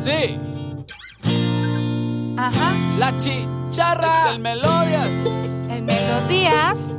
Sí, 0.00 0.38
Ajá. 2.36 2.72
la 2.98 3.16
chicharra, 3.18 4.30
el 4.30 4.38
Melodias, 4.38 5.10
El 5.70 5.82
Melodías. 5.82 6.96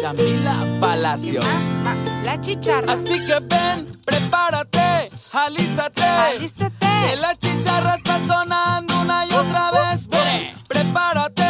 Yamila 0.00 0.54
¿Qué 0.62 0.78
Palacios. 0.80 1.44
más? 1.44 1.78
Más. 1.96 2.22
La 2.24 2.40
chicharra. 2.40 2.92
Así 2.92 3.24
que 3.24 3.40
ven, 3.40 3.88
prepárate, 4.06 5.10
alístate. 5.32 6.04
Alístate. 6.04 6.86
Que 7.10 7.16
la 7.16 7.34
chicharra 7.34 7.96
está 7.96 8.18
sonando 8.26 9.00
una 9.00 9.26
y 9.26 9.32
otra 9.34 9.70
vez. 9.72 10.08
Ven, 10.08 10.52
prepárate, 10.68 11.44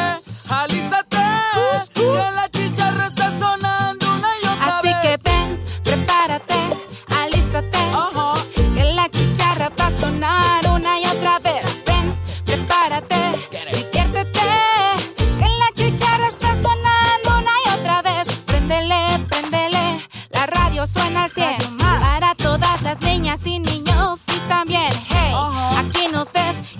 alístate. 0.48 1.16
Que 1.94 2.30
la 2.34 2.41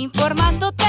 informándote. 0.02 0.84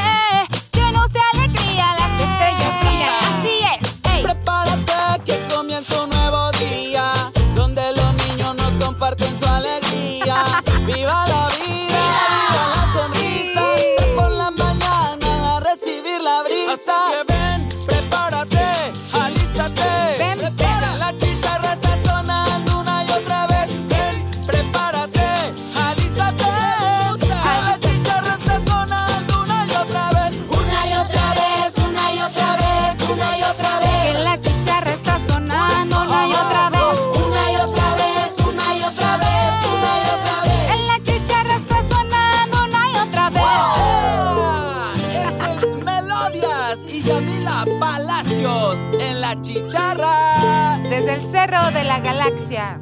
Y 47.04 47.08
Yamila 47.08 47.66
Palacios 47.80 48.86
en 49.00 49.22
la 49.22 49.40
chicharra. 49.42 50.80
Desde 50.84 51.16
el 51.16 51.22
cerro 51.22 51.72
de 51.72 51.84
la 51.84 52.00
galaxia. 52.00 52.80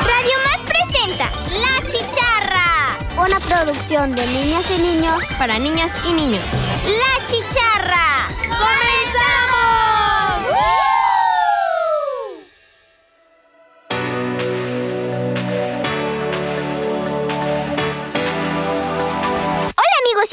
Radio 0.00 0.36
Más 0.44 0.60
presenta 0.66 1.30
La 1.50 1.88
Chicharra. 1.88 2.98
Una 3.16 3.40
producción 3.40 4.14
de 4.14 4.26
niñas 4.26 4.64
y 4.76 4.82
niños 4.82 5.22
para 5.38 5.58
niñas 5.58 5.92
y 6.08 6.12
niños. 6.12 6.48
La 6.84 7.21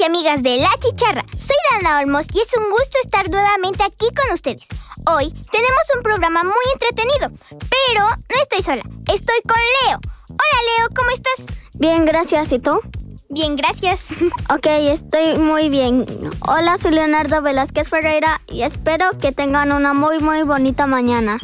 amigos 0.04 0.22
y 0.22 0.28
amigas 0.28 0.42
de 0.42 0.56
La 0.58 0.70
Chicharra, 0.78 1.24
soy 1.38 1.56
Dana 1.72 2.00
Olmos 2.00 2.26
y 2.32 2.40
es 2.40 2.56
un 2.56 2.70
gusto 2.70 2.98
estar 3.02 3.28
nuevamente 3.30 3.82
aquí 3.82 4.06
con 4.14 4.32
ustedes. 4.32 4.66
Hoy 5.06 5.30
tenemos 5.50 5.82
un 5.96 6.02
programa 6.02 6.42
muy 6.42 6.54
entretenido, 6.72 7.30
pero 7.48 8.06
no 8.06 8.42
estoy 8.42 8.62
sola, 8.62 8.82
estoy 9.12 9.40
con 9.46 9.58
Leo. 9.58 10.00
Hola 10.28 10.78
Leo, 10.78 10.88
¿cómo 10.94 11.10
estás? 11.10 11.46
Bien, 11.74 12.04
gracias. 12.04 12.52
¿Y 12.52 12.58
tú? 12.58 12.80
Bien, 13.28 13.56
gracias. 13.56 14.00
Ok, 14.50 14.66
estoy 14.66 15.38
muy 15.38 15.68
bien. 15.68 16.06
Hola, 16.46 16.76
soy 16.76 16.92
Leonardo 16.92 17.42
Velázquez 17.42 17.88
Ferreira 17.88 18.40
y 18.48 18.62
espero 18.62 19.06
que 19.20 19.32
tengan 19.32 19.72
una 19.72 19.92
muy, 19.92 20.18
muy 20.20 20.42
bonita 20.42 20.86
mañana. 20.86 21.36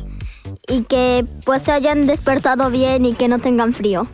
Y 0.68 0.82
que 0.82 1.24
pues 1.44 1.62
se 1.62 1.72
hayan 1.72 2.06
despertado 2.06 2.70
bien 2.70 3.04
y 3.04 3.14
que 3.14 3.28
no 3.28 3.38
tengan 3.38 3.72
frío. 3.72 4.08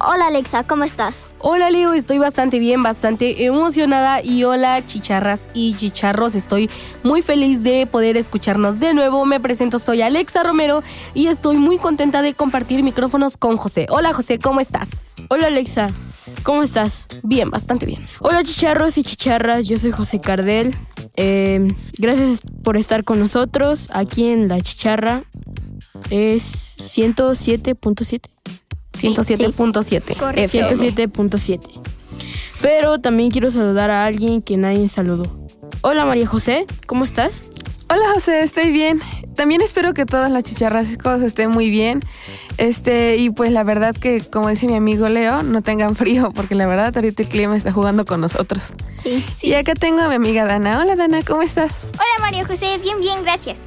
Hola 0.00 0.26
Alexa, 0.26 0.64
¿cómo 0.64 0.84
estás? 0.84 1.34
Hola 1.38 1.70
Leo, 1.70 1.92
estoy 1.92 2.18
bastante 2.18 2.58
bien, 2.58 2.82
bastante 2.82 3.44
emocionada 3.44 4.22
y 4.22 4.44
hola 4.44 4.84
chicharras 4.86 5.48
y 5.54 5.74
chicharros, 5.74 6.34
estoy 6.34 6.70
muy 7.02 7.22
feliz 7.22 7.62
de 7.62 7.86
poder 7.86 8.16
escucharnos 8.16 8.80
de 8.80 8.94
nuevo. 8.94 9.24
Me 9.26 9.40
presento, 9.40 9.78
soy 9.78 10.02
Alexa 10.02 10.42
Romero 10.42 10.82
y 11.14 11.28
estoy 11.28 11.56
muy 11.56 11.78
contenta 11.78 12.22
de 12.22 12.34
compartir 12.34 12.82
micrófonos 12.82 13.36
con 13.36 13.56
José. 13.56 13.86
Hola 13.90 14.12
José, 14.12 14.38
¿cómo 14.38 14.60
estás? 14.60 15.04
Hola 15.28 15.46
Alexa, 15.48 15.88
¿cómo 16.42 16.62
estás? 16.62 17.06
Bien, 17.22 17.50
bastante 17.50 17.86
bien. 17.86 18.04
Hola 18.20 18.42
chicharros 18.42 18.98
y 18.98 19.04
chicharras, 19.04 19.68
yo 19.68 19.78
soy 19.78 19.92
José 19.92 20.20
Cardel. 20.20 20.74
Eh, 21.16 21.68
gracias 21.98 22.40
por 22.64 22.76
estar 22.76 23.04
con 23.04 23.18
nosotros 23.18 23.88
aquí 23.92 24.28
en 24.28 24.48
La 24.48 24.60
Chicharra. 24.60 25.24
Es 26.10 26.76
107.7. 26.78 28.28
107.7. 28.92 30.16
Correcto. 30.16 30.58
FM. 30.58 30.68
107.7. 30.68 31.80
Pero 32.60 33.00
también 33.00 33.30
quiero 33.30 33.50
saludar 33.50 33.90
a 33.90 34.04
alguien 34.04 34.42
que 34.42 34.56
nadie 34.56 34.86
saludó. 34.88 35.24
Hola 35.80 36.04
María 36.04 36.26
José, 36.26 36.66
¿cómo 36.86 37.04
estás? 37.04 37.44
Hola 37.88 38.12
José, 38.14 38.42
estoy 38.42 38.70
bien. 38.70 39.00
También 39.34 39.60
espero 39.60 39.94
que 39.94 40.06
todas 40.06 40.30
las 40.30 40.44
chicharrascos 40.44 41.22
estén 41.22 41.50
muy 41.50 41.70
bien. 41.70 42.00
Este, 42.58 43.16
y 43.16 43.30
pues 43.30 43.50
la 43.50 43.64
verdad 43.64 43.96
que, 43.96 44.20
como 44.20 44.48
dice 44.48 44.66
mi 44.66 44.76
amigo 44.76 45.08
Leo, 45.08 45.42
no 45.42 45.62
tengan 45.62 45.96
frío, 45.96 46.32
porque 46.34 46.54
la 46.54 46.66
verdad 46.66 46.96
ahorita 46.96 47.22
el 47.22 47.28
clima 47.28 47.56
está 47.56 47.72
jugando 47.72 48.04
con 48.04 48.20
nosotros. 48.20 48.72
Sí. 49.02 49.24
Y 49.42 49.54
acá 49.54 49.74
tengo 49.74 50.00
a 50.00 50.08
mi 50.08 50.14
amiga 50.14 50.44
Dana. 50.44 50.80
Hola 50.80 50.94
Dana, 50.94 51.22
¿cómo 51.22 51.42
estás? 51.42 51.80
Hola 51.94 52.20
María 52.20 52.46
José, 52.46 52.78
bien, 52.78 52.98
bien, 53.00 53.22
gracias. 53.22 53.58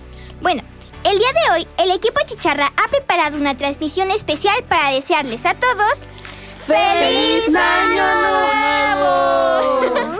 Bueno, 0.41 0.63
el 1.05 1.19
día 1.19 1.31
de 1.33 1.51
hoy 1.53 1.67
el 1.77 1.91
equipo 1.91 2.19
Chicharra 2.25 2.73
ha 2.75 2.87
preparado 2.89 3.37
una 3.37 3.55
transmisión 3.55 4.09
especial 4.09 4.63
para 4.63 4.91
desearles 4.91 5.45
a 5.45 5.53
todos 5.53 5.99
¡Feliz 6.65 7.47
Año 7.55 8.03
Nuevo! 9.91 10.14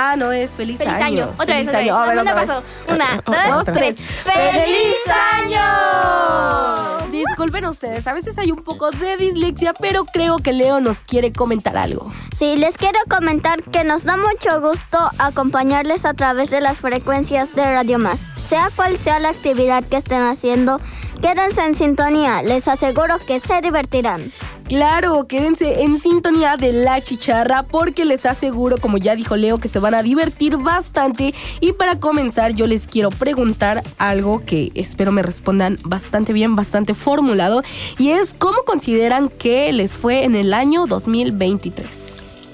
Ah, 0.00 0.14
no, 0.16 0.30
es 0.30 0.52
feliz, 0.52 0.78
¡Feliz 0.78 0.94
año! 0.94 1.34
Otra 1.36 1.56
vez, 1.56 1.66
otra 1.66 1.80
vez. 1.80 1.90
Otra 1.90 2.22
vez. 2.22 2.46
pasó. 2.46 2.62
Una, 2.86 3.18
Otra 3.26 3.48
dos, 3.50 3.64
tres. 3.64 3.96
¡Feliz 4.22 4.94
Año! 5.42 7.08
Disculpen 7.10 7.64
ustedes, 7.66 8.06
a 8.06 8.12
veces 8.14 8.38
hay 8.38 8.52
un 8.52 8.62
poco 8.62 8.92
de 8.92 9.16
dislexia, 9.16 9.72
pero 9.72 10.04
creo 10.04 10.36
que 10.38 10.52
Leo 10.52 10.78
nos 10.78 10.98
quiere 10.98 11.32
comentar 11.32 11.76
algo. 11.76 12.12
Sí, 12.30 12.56
les 12.58 12.76
quiero 12.76 13.00
comentar 13.08 13.60
que 13.62 13.82
nos 13.82 14.04
da 14.04 14.16
mucho 14.16 14.60
gusto 14.60 14.98
acompañarles 15.18 16.04
a 16.04 16.14
través 16.14 16.50
de 16.50 16.60
las 16.60 16.80
frecuencias 16.80 17.56
de 17.56 17.64
Radio 17.64 17.98
Más. 17.98 18.30
Sea 18.36 18.70
cual 18.76 18.96
sea 18.96 19.18
la 19.18 19.30
actividad 19.30 19.82
que 19.82 19.96
estén 19.96 20.22
haciendo, 20.22 20.80
quédense 21.20 21.64
en 21.64 21.74
sintonía. 21.74 22.42
Les 22.42 22.68
aseguro 22.68 23.18
que 23.26 23.40
se 23.40 23.60
divertirán. 23.62 24.32
Claro, 24.68 25.26
quédense 25.26 25.82
en 25.82 25.98
sintonía 25.98 26.58
de 26.58 26.74
la 26.74 27.00
chicharra 27.00 27.62
porque 27.62 28.04
les 28.04 28.26
aseguro, 28.26 28.76
como 28.76 28.98
ya 28.98 29.16
dijo 29.16 29.34
Leo, 29.34 29.56
que 29.56 29.68
se 29.68 29.78
van 29.78 29.94
a 29.94 30.02
divertir 30.02 30.58
bastante. 30.58 31.34
Y 31.60 31.72
para 31.72 31.98
comenzar, 31.98 32.52
yo 32.52 32.66
les 32.66 32.86
quiero 32.86 33.08
preguntar 33.08 33.82
algo 33.96 34.44
que 34.44 34.70
espero 34.74 35.10
me 35.10 35.22
respondan 35.22 35.76
bastante 35.86 36.34
bien, 36.34 36.54
bastante 36.54 36.92
formulado. 36.92 37.62
Y 37.96 38.10
es, 38.10 38.34
¿cómo 38.34 38.64
consideran 38.64 39.30
que 39.30 39.72
les 39.72 39.90
fue 39.90 40.24
en 40.24 40.36
el 40.36 40.52
año 40.52 40.86
2023? 40.86 41.86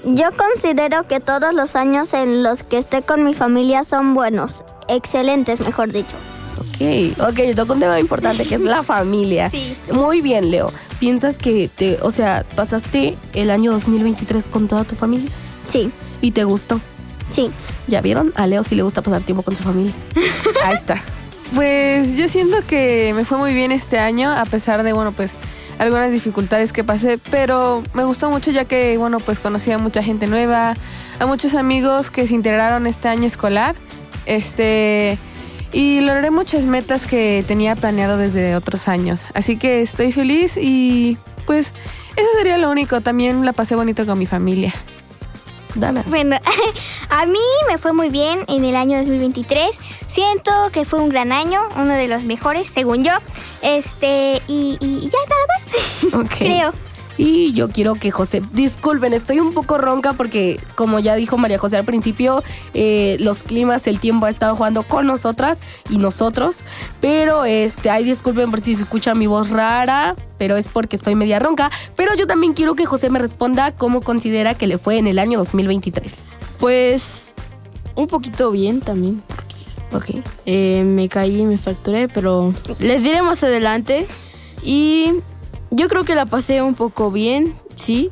Yo 0.05 0.29
considero 0.37 1.03
que 1.03 1.19
todos 1.19 1.53
los 1.53 1.75
años 1.75 2.13
en 2.13 2.43
los 2.43 2.63
que 2.63 2.77
esté 2.77 3.01
con 3.01 3.25
mi 3.25 3.33
familia 3.33 3.83
son 3.83 4.13
buenos, 4.13 4.63
excelentes, 4.87 5.59
mejor 5.59 5.91
dicho. 5.91 6.15
Ok, 6.57 7.19
ok, 7.29 7.55
toco 7.55 7.73
un 7.73 7.79
tema 7.79 7.99
importante 7.99 8.45
que 8.45 8.55
es 8.55 8.61
la 8.61 8.83
familia. 8.83 9.49
Sí. 9.49 9.75
Muy 9.91 10.21
bien, 10.21 10.51
Leo. 10.51 10.71
¿Piensas 10.99 11.37
que 11.37 11.69
te, 11.73 11.97
o 12.01 12.11
sea, 12.11 12.45
pasaste 12.55 13.17
el 13.33 13.49
año 13.51 13.71
2023 13.71 14.47
con 14.47 14.67
toda 14.67 14.83
tu 14.83 14.95
familia? 14.95 15.29
Sí, 15.67 15.91
¿Y 16.21 16.31
te 16.31 16.43
gustó? 16.43 16.79
sí. 17.29 17.51
¿Ya 17.87 18.01
vieron? 18.01 18.33
A 18.35 18.47
Leo 18.47 18.63
sí 18.63 18.73
le 18.75 18.81
gusta 18.83 19.01
pasar 19.03 19.21
tiempo 19.23 19.43
con 19.43 19.55
su 19.55 19.63
familia. 19.63 19.93
Ahí 20.65 20.73
está. 20.75 20.99
Pues 21.53 22.17
yo 22.17 22.27
siento 22.27 22.57
que 22.67 23.13
me 23.15 23.25
fue 23.25 23.37
muy 23.37 23.53
bien 23.53 23.71
este 23.71 23.99
año, 23.99 24.31
a 24.31 24.45
pesar 24.45 24.81
de, 24.83 24.93
bueno, 24.93 25.11
pues 25.11 25.33
algunas 25.77 26.11
dificultades 26.11 26.73
que 26.73 26.83
pasé, 26.83 27.19
pero 27.29 27.83
me 27.93 28.03
gustó 28.03 28.29
mucho 28.29 28.49
ya 28.51 28.65
que, 28.65 28.97
bueno, 28.97 29.19
pues 29.19 29.39
conocí 29.39 29.71
a 29.71 29.77
mucha 29.77 30.01
gente 30.01 30.25
nueva, 30.27 30.73
a 31.19 31.25
muchos 31.25 31.53
amigos 31.53 32.09
que 32.09 32.27
se 32.27 32.33
integraron 32.33 32.87
este 32.87 33.07
año 33.07 33.25
escolar, 33.25 33.75
este, 34.25 35.17
y 35.75 35.99
logré 35.99 36.31
muchas 36.31 36.63
metas 36.63 37.05
que 37.05 37.43
tenía 37.45 37.75
planeado 37.75 38.17
desde 38.17 38.55
otros 38.55 38.87
años. 38.87 39.25
Así 39.33 39.57
que 39.57 39.81
estoy 39.81 40.13
feliz 40.13 40.55
y 40.55 41.17
pues 41.45 41.73
eso 42.15 42.27
sería 42.37 42.57
lo 42.57 42.71
único. 42.71 43.01
También 43.01 43.45
la 43.45 43.51
pasé 43.51 43.75
bonito 43.75 44.05
con 44.05 44.17
mi 44.17 44.25
familia. 44.25 44.73
Dana. 45.75 46.05
Bueno, 46.07 46.37
a 47.09 47.25
mí 47.25 47.39
me 47.67 47.77
fue 47.77 47.91
muy 47.91 48.09
bien 48.09 48.45
en 48.47 48.63
el 48.63 48.77
año 48.77 48.99
2023. 48.99 49.77
Siento 50.07 50.53
que 50.71 50.85
fue 50.85 51.01
un 51.01 51.09
gran 51.09 51.33
año, 51.33 51.59
uno 51.75 51.93
de 51.93 52.07
los 52.07 52.23
mejores, 52.23 52.69
según 52.69 53.03
yo. 53.03 53.11
Este, 53.61 54.41
y, 54.47 54.77
y 54.79 55.09
ya 55.09 55.19
nada 55.27 56.21
más. 56.21 56.29
Creo. 56.37 56.84
Y 57.17 57.53
yo 57.53 57.69
quiero 57.69 57.95
que 57.95 58.11
José, 58.11 58.41
disculpen, 58.51 59.13
estoy 59.13 59.39
un 59.39 59.53
poco 59.53 59.77
ronca 59.77 60.13
porque 60.13 60.59
como 60.75 60.99
ya 60.99 61.15
dijo 61.15 61.37
María 61.37 61.57
José 61.57 61.77
al 61.77 61.85
principio, 61.85 62.43
eh, 62.73 63.17
los 63.19 63.43
climas, 63.43 63.87
el 63.87 63.99
tiempo 63.99 64.25
ha 64.25 64.29
estado 64.29 64.55
jugando 64.55 64.83
con 64.83 65.07
nosotras 65.07 65.59
y 65.89 65.97
nosotros. 65.97 66.57
Pero 66.99 67.45
este, 67.45 67.89
ay, 67.89 68.03
disculpen 68.03 68.51
por 68.51 68.61
si 68.61 68.75
se 68.75 68.83
escucha 68.83 69.15
mi 69.15 69.27
voz 69.27 69.49
rara, 69.49 70.15
pero 70.37 70.57
es 70.57 70.67
porque 70.67 70.97
estoy 70.97 71.15
media 71.15 71.39
ronca. 71.39 71.71
Pero 71.95 72.13
yo 72.15 72.27
también 72.27 72.53
quiero 72.53 72.75
que 72.75 72.85
José 72.85 73.09
me 73.09 73.19
responda 73.19 73.71
cómo 73.71 74.01
considera 74.01 74.53
que 74.53 74.67
le 74.67 74.77
fue 74.77 74.97
en 74.97 75.07
el 75.07 75.19
año 75.19 75.39
2023. 75.39 76.23
Pues 76.59 77.33
un 77.95 78.07
poquito 78.07 78.51
bien 78.51 78.81
también. 78.81 79.23
Ok. 79.93 80.21
Eh, 80.45 80.83
me 80.83 81.07
caí 81.07 81.41
y 81.41 81.45
me 81.45 81.57
fracturé, 81.57 82.09
pero 82.09 82.53
les 82.79 83.03
diré 83.03 83.21
más 83.21 83.43
adelante. 83.43 84.05
Y 84.63 85.13
yo 85.75 85.87
creo 85.87 86.03
que 86.03 86.15
la 86.15 86.25
pasé 86.25 86.61
un 86.61 86.73
poco 86.73 87.11
bien, 87.11 87.53
sí. 87.75 88.09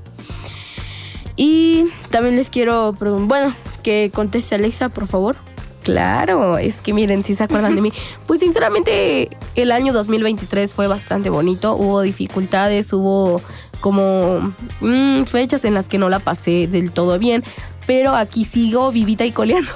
Y 1.35 1.85
también 2.09 2.35
les 2.35 2.49
quiero 2.49 2.93
preguntar, 2.97 3.27
bueno, 3.27 3.55
que 3.81 4.11
conteste 4.13 4.55
Alexa, 4.55 4.89
por 4.89 5.07
favor. 5.07 5.35
Claro, 5.83 6.57
es 6.57 6.79
que 6.81 6.93
miren, 6.93 7.23
si 7.23 7.35
se 7.35 7.43
acuerdan 7.43 7.75
de 7.75 7.81
mí. 7.81 7.91
Pues 8.27 8.39
sinceramente, 8.39 9.29
el 9.55 9.71
año 9.71 9.91
2023 9.91 10.73
fue 10.73 10.87
bastante 10.87 11.29
bonito. 11.29 11.75
Hubo 11.75 12.01
dificultades, 12.01 12.91
hubo 12.93 13.41
como 13.81 14.53
mm, 14.79 15.23
fechas 15.25 15.65
en 15.65 15.73
las 15.73 15.89
que 15.89 15.97
no 15.97 16.07
la 16.09 16.19
pasé 16.19 16.67
del 16.67 16.91
todo 16.91 17.19
bien. 17.19 17.43
Pero 17.85 18.15
aquí 18.15 18.45
sigo 18.45 18.91
vivita 18.91 19.25
y 19.25 19.31
coleando. 19.31 19.71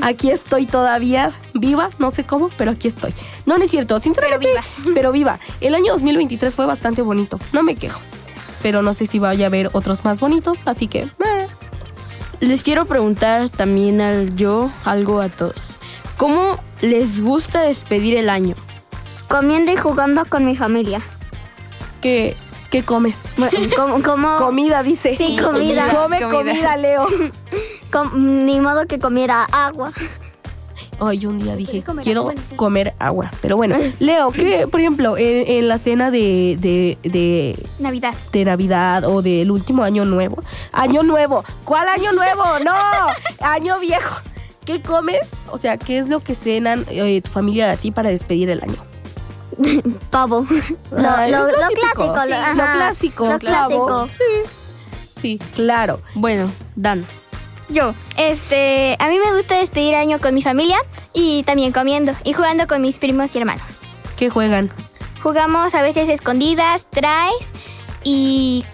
Aquí 0.00 0.30
estoy 0.30 0.66
todavía 0.66 1.32
viva, 1.54 1.90
no 1.98 2.10
sé 2.10 2.24
cómo, 2.24 2.50
pero 2.56 2.70
aquí 2.70 2.88
estoy. 2.88 3.12
No, 3.46 3.58
no 3.58 3.64
es 3.64 3.70
cierto, 3.70 3.98
sinceramente, 3.98 4.60
pero 4.94 5.10
viva. 5.10 5.40
El 5.60 5.74
año 5.74 5.92
2023 5.94 6.54
fue 6.54 6.66
bastante 6.66 7.02
bonito, 7.02 7.38
no 7.52 7.62
me 7.62 7.74
quejo. 7.74 8.00
Pero 8.62 8.82
no 8.82 8.94
sé 8.94 9.06
si 9.06 9.18
vaya 9.18 9.46
a 9.46 9.48
haber 9.48 9.70
otros 9.72 10.04
más 10.04 10.20
bonitos, 10.20 10.60
así 10.66 10.86
que... 10.86 11.00
eh. 11.00 11.48
Les 12.40 12.62
quiero 12.62 12.84
preguntar 12.84 13.48
también 13.48 14.00
al 14.00 14.36
yo 14.36 14.70
algo 14.84 15.20
a 15.20 15.28
todos. 15.28 15.78
¿Cómo 16.16 16.58
les 16.80 17.20
gusta 17.20 17.62
despedir 17.62 18.16
el 18.16 18.30
año? 18.30 18.54
Comiendo 19.28 19.72
y 19.72 19.76
jugando 19.76 20.24
con 20.24 20.44
mi 20.44 20.54
familia. 20.54 21.00
¿Qué, 22.00 22.36
qué 22.70 22.82
comes? 22.82 23.30
Bueno, 23.36 23.58
como, 23.76 24.02
como- 24.02 24.36
Comida, 24.38 24.82
dice. 24.82 25.16
Sí, 25.16 25.36
comida. 25.42 25.88
Come 25.94 26.20
Comida. 26.20 26.30
comida, 26.30 26.76
Leo. 26.76 27.06
com- 27.92 28.44
ni 28.44 28.60
modo 28.60 28.86
que 28.86 28.98
comiera 28.98 29.44
agua. 29.44 29.92
Hoy 31.00 31.26
un 31.26 31.38
día 31.38 31.54
dije, 31.54 31.84
comer 31.84 32.02
quiero 32.02 32.22
agua, 32.22 32.34
comer 32.56 32.94
agua. 32.98 33.30
Pero 33.40 33.56
bueno, 33.56 33.76
Leo, 34.00 34.32
¿qué, 34.32 34.66
por 34.66 34.80
ejemplo, 34.80 35.16
en, 35.16 35.46
en 35.46 35.68
la 35.68 35.78
cena 35.78 36.10
de, 36.10 36.56
de, 36.58 36.98
de, 37.08 37.66
Navidad. 37.78 38.14
de 38.32 38.44
Navidad 38.44 39.04
o 39.04 39.22
del 39.22 39.50
último 39.52 39.84
año 39.84 40.04
nuevo? 40.04 40.42
Año 40.72 41.04
nuevo. 41.04 41.44
¿Cuál 41.64 41.86
año 41.88 42.10
nuevo? 42.12 42.42
No, 42.64 42.74
año 43.46 43.78
viejo. 43.78 44.22
¿Qué 44.64 44.82
comes? 44.82 45.28
O 45.52 45.56
sea, 45.56 45.76
¿qué 45.76 45.98
es 45.98 46.08
lo 46.08 46.18
que 46.18 46.34
cenan 46.34 46.84
eh, 46.90 47.22
tu 47.22 47.30
familia 47.30 47.70
así 47.70 47.92
para 47.92 48.10
despedir 48.10 48.50
el 48.50 48.60
año? 48.60 48.76
Pavo. 50.10 50.46
Lo, 50.90 51.10
Ay, 51.10 51.30
lo- 51.32 51.46
es 51.48 51.54
lo 51.54 51.68
típico. 51.68 52.12
clásico. 52.12 52.22
Sí, 52.24 52.30
lo, 52.56 52.64
clásico. 52.64 53.28
Lo 53.28 53.38
clásico. 53.38 54.08
Sí. 54.12 54.50
Sí, 55.20 55.38
claro. 55.54 56.00
Bueno, 56.14 56.50
Dan. 56.76 57.04
Yo, 57.68 57.92
este, 58.16 58.96
a 58.98 59.08
mí 59.08 59.18
me 59.18 59.34
gusta 59.36 59.56
despedir 59.56 59.94
año 59.94 60.18
con 60.20 60.34
mi 60.34 60.42
familia 60.42 60.78
y 61.12 61.42
también 61.42 61.72
comiendo 61.72 62.12
y 62.24 62.32
jugando 62.32 62.66
con 62.66 62.80
mis 62.80 62.96
primos 62.98 63.34
y 63.34 63.38
hermanos. 63.38 63.78
¿Qué 64.16 64.30
juegan? 64.30 64.70
Jugamos 65.22 65.74
a 65.74 65.82
veces 65.82 66.08
escondidas, 66.08 66.86
traes 66.88 67.34
y 68.04 68.64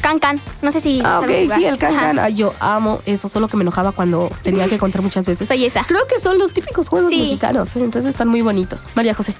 can-can. 0.00 0.40
No 0.62 0.72
sé 0.72 0.80
si 0.80 1.00
Ah, 1.04 1.20
ok, 1.20 1.26
jugar. 1.44 1.58
sí, 1.58 1.64
el 1.66 1.78
cancan. 1.78 2.18
Ay, 2.18 2.34
yo 2.34 2.52
amo 2.58 2.98
eso, 3.06 3.28
solo 3.28 3.46
que 3.48 3.56
me 3.56 3.62
enojaba 3.62 3.92
cuando 3.92 4.30
tenía 4.42 4.66
que 4.68 4.78
contar 4.78 5.02
muchas 5.02 5.26
veces. 5.26 5.46
Soy 5.48 5.64
esa. 5.66 5.84
Creo 5.84 6.06
que 6.08 6.18
son 6.20 6.38
los 6.38 6.52
típicos 6.52 6.88
juegos 6.88 7.10
Sí. 7.10 7.20
mexicanos, 7.20 7.76
entonces 7.76 8.06
están 8.10 8.28
muy 8.28 8.42
bonitos. 8.42 8.88
María 8.94 9.14
José. 9.14 9.34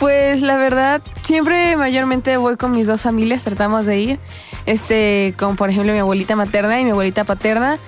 Pues 0.00 0.40
la 0.40 0.56
verdad, 0.56 1.02
siempre 1.22 1.76
mayormente 1.76 2.36
voy 2.38 2.56
con 2.56 2.72
mis 2.72 2.86
dos 2.86 3.02
familias, 3.02 3.44
tratamos 3.44 3.84
de 3.86 3.98
ir, 4.00 4.18
este, 4.66 5.34
con 5.38 5.56
por 5.56 5.68
ejemplo 5.68 5.92
mi 5.92 5.98
abuelita 5.98 6.36
materna 6.36 6.80
y 6.80 6.84
mi 6.84 6.90
abuelita 6.90 7.24
paterna, 7.24 7.78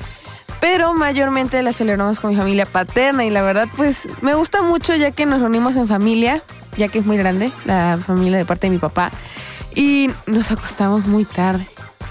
pero 0.60 0.92
mayormente 0.92 1.62
la 1.62 1.72
celebramos 1.72 2.20
con 2.20 2.30
mi 2.30 2.36
familia 2.36 2.66
paterna 2.66 3.24
y 3.24 3.30
la 3.30 3.40
verdad 3.42 3.66
pues 3.76 4.08
me 4.20 4.34
gusta 4.34 4.60
mucho 4.62 4.94
ya 4.94 5.10
que 5.10 5.24
nos 5.24 5.40
reunimos 5.40 5.76
en 5.76 5.88
familia, 5.88 6.42
ya 6.76 6.88
que 6.88 6.98
es 6.98 7.06
muy 7.06 7.16
grande 7.16 7.50
la 7.64 7.98
familia 8.04 8.36
de 8.38 8.44
parte 8.44 8.66
de 8.66 8.72
mi 8.72 8.78
papá 8.78 9.10
y 9.74 10.10
nos 10.26 10.50
acostamos 10.52 11.06
muy 11.06 11.24
tarde. 11.24 11.66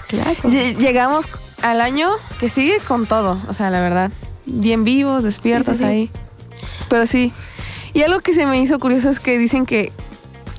Claro. 0.08 0.34
Lle- 0.42 0.76
Llegamos 0.78 1.26
al 1.62 1.80
año 1.80 2.10
que 2.40 2.48
sigue 2.50 2.78
con 2.88 3.06
todo, 3.06 3.38
o 3.48 3.54
sea, 3.54 3.70
la 3.70 3.80
verdad, 3.80 4.10
bien 4.46 4.82
vivos, 4.82 5.22
despiertos 5.22 5.78
Sí, 5.78 5.84
sí, 5.84 5.84
sí. 5.84 5.88
ahí. 5.90 6.10
Pero 6.88 7.06
sí. 7.06 7.32
Y 7.94 8.02
algo 8.02 8.20
que 8.20 8.32
se 8.34 8.46
me 8.46 8.58
hizo 8.60 8.78
curioso 8.78 9.10
es 9.10 9.20
que 9.20 9.38
dicen 9.38 9.66
que 9.66 9.92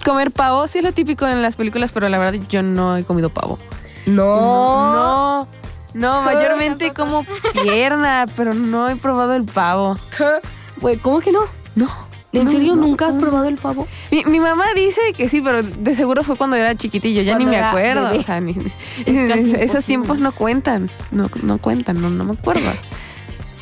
comer 0.05 0.31
pavo 0.31 0.67
sí 0.67 0.79
es 0.79 0.83
lo 0.83 0.91
típico 0.91 1.27
en 1.27 1.41
las 1.41 1.55
películas, 1.55 1.91
pero 1.91 2.09
la 2.09 2.17
verdad 2.19 2.39
yo 2.49 2.61
no 2.63 2.97
he 2.97 3.03
comido 3.03 3.29
pavo. 3.29 3.57
No. 4.05 4.93
No, 4.93 5.47
no, 5.93 6.21
mayormente 6.25 6.93
como 6.93 7.25
pierna, 7.63 8.25
pero 8.35 8.53
no 8.53 8.89
he 8.89 8.95
probado 8.95 9.33
el 9.35 9.45
pavo. 9.45 9.97
Güey, 10.81 10.97
¿cómo 10.97 11.21
que 11.21 11.31
no? 11.31 11.39
No. 11.75 11.87
¿En 12.33 12.45
no, 12.45 12.51
serio 12.51 12.75
no, 12.75 12.81
nunca 12.87 13.07
has 13.07 13.13
no. 13.15 13.21
probado 13.21 13.45
el 13.45 13.57
pavo? 13.57 13.87
Mi, 14.11 14.25
mi 14.25 14.39
mamá 14.39 14.65
dice 14.75 14.99
que 15.15 15.29
sí, 15.29 15.39
pero 15.39 15.61
de 15.63 15.95
seguro 15.95 16.23
fue 16.23 16.35
cuando 16.35 16.55
era 16.55 16.75
chiquitillo, 16.75 17.21
ya 17.21 17.33
Cuando 17.33 17.51
ni 17.51 17.55
me 17.55 17.63
acuerdo. 17.63 18.19
O 18.19 18.23
sea, 18.23 18.41
ni- 18.41 18.57
esos 19.05 19.85
tiempos 19.85 20.19
no 20.19 20.31
cuentan, 20.33 20.89
no, 21.11 21.29
no 21.43 21.57
cuentan, 21.59 22.01
no, 22.01 22.09
no 22.09 22.25
me 22.25 22.33
acuerdo. 22.33 22.69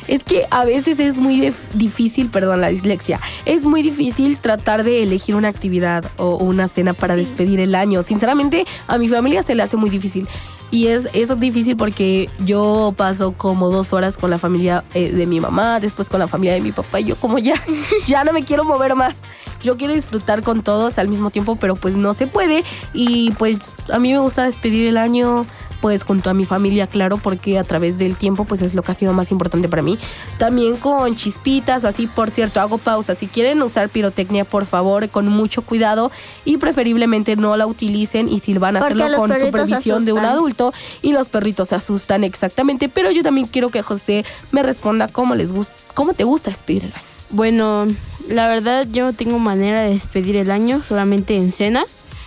Es 0.08 0.22
que 0.24 0.46
a 0.50 0.64
veces 0.64 0.98
es 1.00 1.18
muy 1.18 1.40
dif- 1.40 1.68
difícil, 1.74 2.28
perdón, 2.28 2.60
la 2.60 2.68
dislexia. 2.68 3.20
Es 3.44 3.62
muy 3.64 3.82
difícil 3.82 4.36
tratar 4.38 4.84
de 4.84 5.02
elegir 5.02 5.34
una 5.36 5.48
actividad 5.48 6.04
o 6.16 6.36
una 6.36 6.68
cena 6.68 6.92
para 6.92 7.16
despedir 7.16 7.60
el 7.60 7.74
año. 7.74 8.02
Sinceramente, 8.02 8.64
a 8.88 8.98
mi 8.98 9.08
familia 9.08 9.42
se 9.42 9.54
le 9.54 9.62
hace 9.62 9.76
muy 9.76 9.90
difícil. 9.90 10.26
Y 10.70 10.86
es, 10.86 11.06
es 11.12 11.38
difícil 11.38 11.76
porque 11.76 12.30
yo 12.46 12.94
paso 12.96 13.32
como 13.32 13.68
dos 13.68 13.92
horas 13.92 14.16
con 14.16 14.30
la 14.30 14.38
familia 14.38 14.84
eh, 14.94 15.12
de 15.12 15.26
mi 15.26 15.38
mamá, 15.38 15.80
después 15.80 16.08
con 16.08 16.18
la 16.18 16.26
familia 16.28 16.54
de 16.54 16.62
mi 16.62 16.72
papá 16.72 16.98
y 16.98 17.04
yo 17.04 17.16
como 17.16 17.36
ya, 17.38 17.54
ya 18.06 18.24
no 18.24 18.32
me 18.32 18.42
quiero 18.42 18.64
mover 18.64 18.94
más. 18.94 19.16
Yo 19.62 19.76
quiero 19.76 19.92
disfrutar 19.94 20.42
con 20.42 20.62
todos 20.62 20.98
al 20.98 21.08
mismo 21.08 21.30
tiempo, 21.30 21.56
pero 21.56 21.76
pues 21.76 21.94
no 21.94 22.14
se 22.14 22.26
puede. 22.26 22.64
Y 22.94 23.30
pues 23.32 23.58
a 23.92 23.98
mí 23.98 24.12
me 24.12 24.18
gusta 24.18 24.44
despedir 24.44 24.88
el 24.88 24.96
año 24.96 25.44
pues 25.82 26.04
junto 26.04 26.30
a 26.30 26.34
mi 26.34 26.46
familia, 26.46 26.86
claro, 26.86 27.18
porque 27.18 27.58
a 27.58 27.64
través 27.64 27.98
del 27.98 28.16
tiempo 28.16 28.44
pues 28.44 28.62
es 28.62 28.74
lo 28.74 28.82
que 28.82 28.92
ha 28.92 28.94
sido 28.94 29.12
más 29.12 29.32
importante 29.32 29.68
para 29.68 29.82
mí. 29.82 29.98
También 30.38 30.76
con 30.76 31.16
chispitas 31.16 31.84
o 31.84 31.88
así, 31.88 32.06
por 32.06 32.30
cierto, 32.30 32.60
hago 32.60 32.78
pausa. 32.78 33.16
Si 33.16 33.26
quieren 33.26 33.60
usar 33.60 33.88
pirotecnia, 33.88 34.44
por 34.44 34.64
favor, 34.64 35.08
con 35.10 35.26
mucho 35.26 35.62
cuidado 35.62 36.12
y 36.44 36.56
preferiblemente 36.56 37.34
no 37.34 37.56
la 37.56 37.66
utilicen 37.66 38.28
y 38.28 38.38
si 38.38 38.54
van 38.54 38.76
a 38.76 38.80
Porque 38.80 39.02
hacerlo 39.02 39.18
con 39.18 39.38
supervisión 39.38 40.04
de 40.04 40.12
un 40.12 40.20
adulto 40.20 40.72
y 41.02 41.12
los 41.12 41.28
perritos 41.28 41.68
se 41.68 41.74
asustan 41.74 42.22
exactamente, 42.22 42.88
pero 42.88 43.10
yo 43.10 43.24
también 43.24 43.48
quiero 43.48 43.70
que 43.70 43.82
José 43.82 44.24
me 44.52 44.62
responda 44.62 45.08
cómo 45.08 45.34
les 45.34 45.50
gusta, 45.50 45.74
cómo 45.94 46.14
te 46.14 46.22
gusta 46.22 46.50
despedir 46.50 46.84
el 46.84 46.92
año. 46.92 47.02
Bueno, 47.30 47.88
la 48.28 48.46
verdad 48.46 48.86
yo 48.88 49.04
no 49.04 49.14
tengo 49.14 49.40
manera 49.40 49.82
de 49.82 49.94
despedir 49.94 50.36
el 50.36 50.52
año, 50.52 50.82
solamente 50.84 51.36
en 51.36 51.50
cena. 51.50 51.84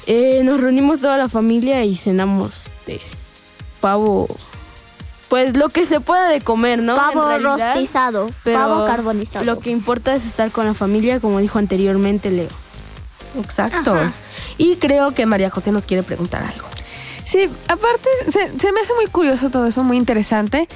Eh, 0.07 0.41
nos 0.43 0.59
reunimos 0.59 0.99
toda 0.99 1.17
la 1.17 1.29
familia 1.29 1.85
y 1.85 1.95
cenamos 1.95 2.69
este, 2.87 3.24
pavo. 3.85 4.27
Pues 5.29 5.55
lo 5.55 5.69
que 5.69 5.85
se 5.85 5.99
pueda 5.99 6.27
de 6.27 6.41
comer, 6.41 6.81
¿no? 6.81 6.95
Pavo 6.95 7.21
En 7.31 7.43
realidad, 7.43 7.73
rostizado. 7.75 8.29
pero 8.43 8.57
Pavo 8.57 8.85
carbonizado. 8.85 9.45
Lo 9.45 9.59
que 9.59 9.69
importa 9.69 10.15
es 10.15 10.25
estar 10.25 10.49
con 10.49 10.65
la 10.65 10.73
familia, 10.73 11.19
como 11.19 11.37
dijo 11.39 11.59
anteriormente 11.59 12.31
Leo. 12.31 12.49
Exacto. 13.39 13.95
Y 14.57 14.77
creo 14.77 15.11
que 15.11 15.27
María 15.27 15.51
José 15.51 15.71
nos 15.71 15.85
quiere 15.85 16.01
preguntar 16.01 16.41
algo. 16.41 16.67
Sí, 17.25 17.47
aparte 17.67 18.09
se, 18.27 18.57
se 18.57 18.71
me 18.71 18.79
hace 18.79 18.93
muy 18.95 19.05
curioso 19.05 19.51
todo 19.51 19.67
eso, 19.67 19.83
muy 19.83 19.97
interesante. 19.97 20.67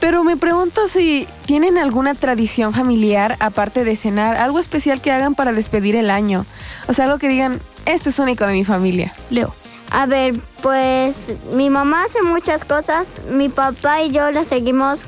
Pero 0.00 0.24
me 0.24 0.38
pregunto 0.38 0.86
si 0.88 1.26
tienen 1.44 1.76
alguna 1.76 2.14
tradición 2.14 2.72
familiar, 2.72 3.36
aparte 3.40 3.84
de 3.84 3.94
cenar, 3.94 4.36
algo 4.36 4.58
especial 4.58 5.02
que 5.02 5.12
hagan 5.12 5.34
para 5.34 5.52
despedir 5.52 5.96
el 5.96 6.08
año. 6.08 6.46
O 6.86 6.94
sea, 6.94 7.04
algo 7.06 7.18
que 7.18 7.28
digan, 7.28 7.60
esto 7.84 8.08
es 8.08 8.18
único 8.18 8.46
de 8.46 8.52
mi 8.54 8.64
familia. 8.64 9.12
Leo. 9.28 9.52
A 9.90 10.06
ver, 10.06 10.34
pues 10.62 11.34
mi 11.52 11.70
mamá 11.70 12.04
hace 12.04 12.22
muchas 12.22 12.64
cosas, 12.64 13.20
mi 13.30 13.48
papá 13.48 14.02
y 14.02 14.10
yo 14.10 14.30
le 14.30 14.44
seguimos 14.44 15.06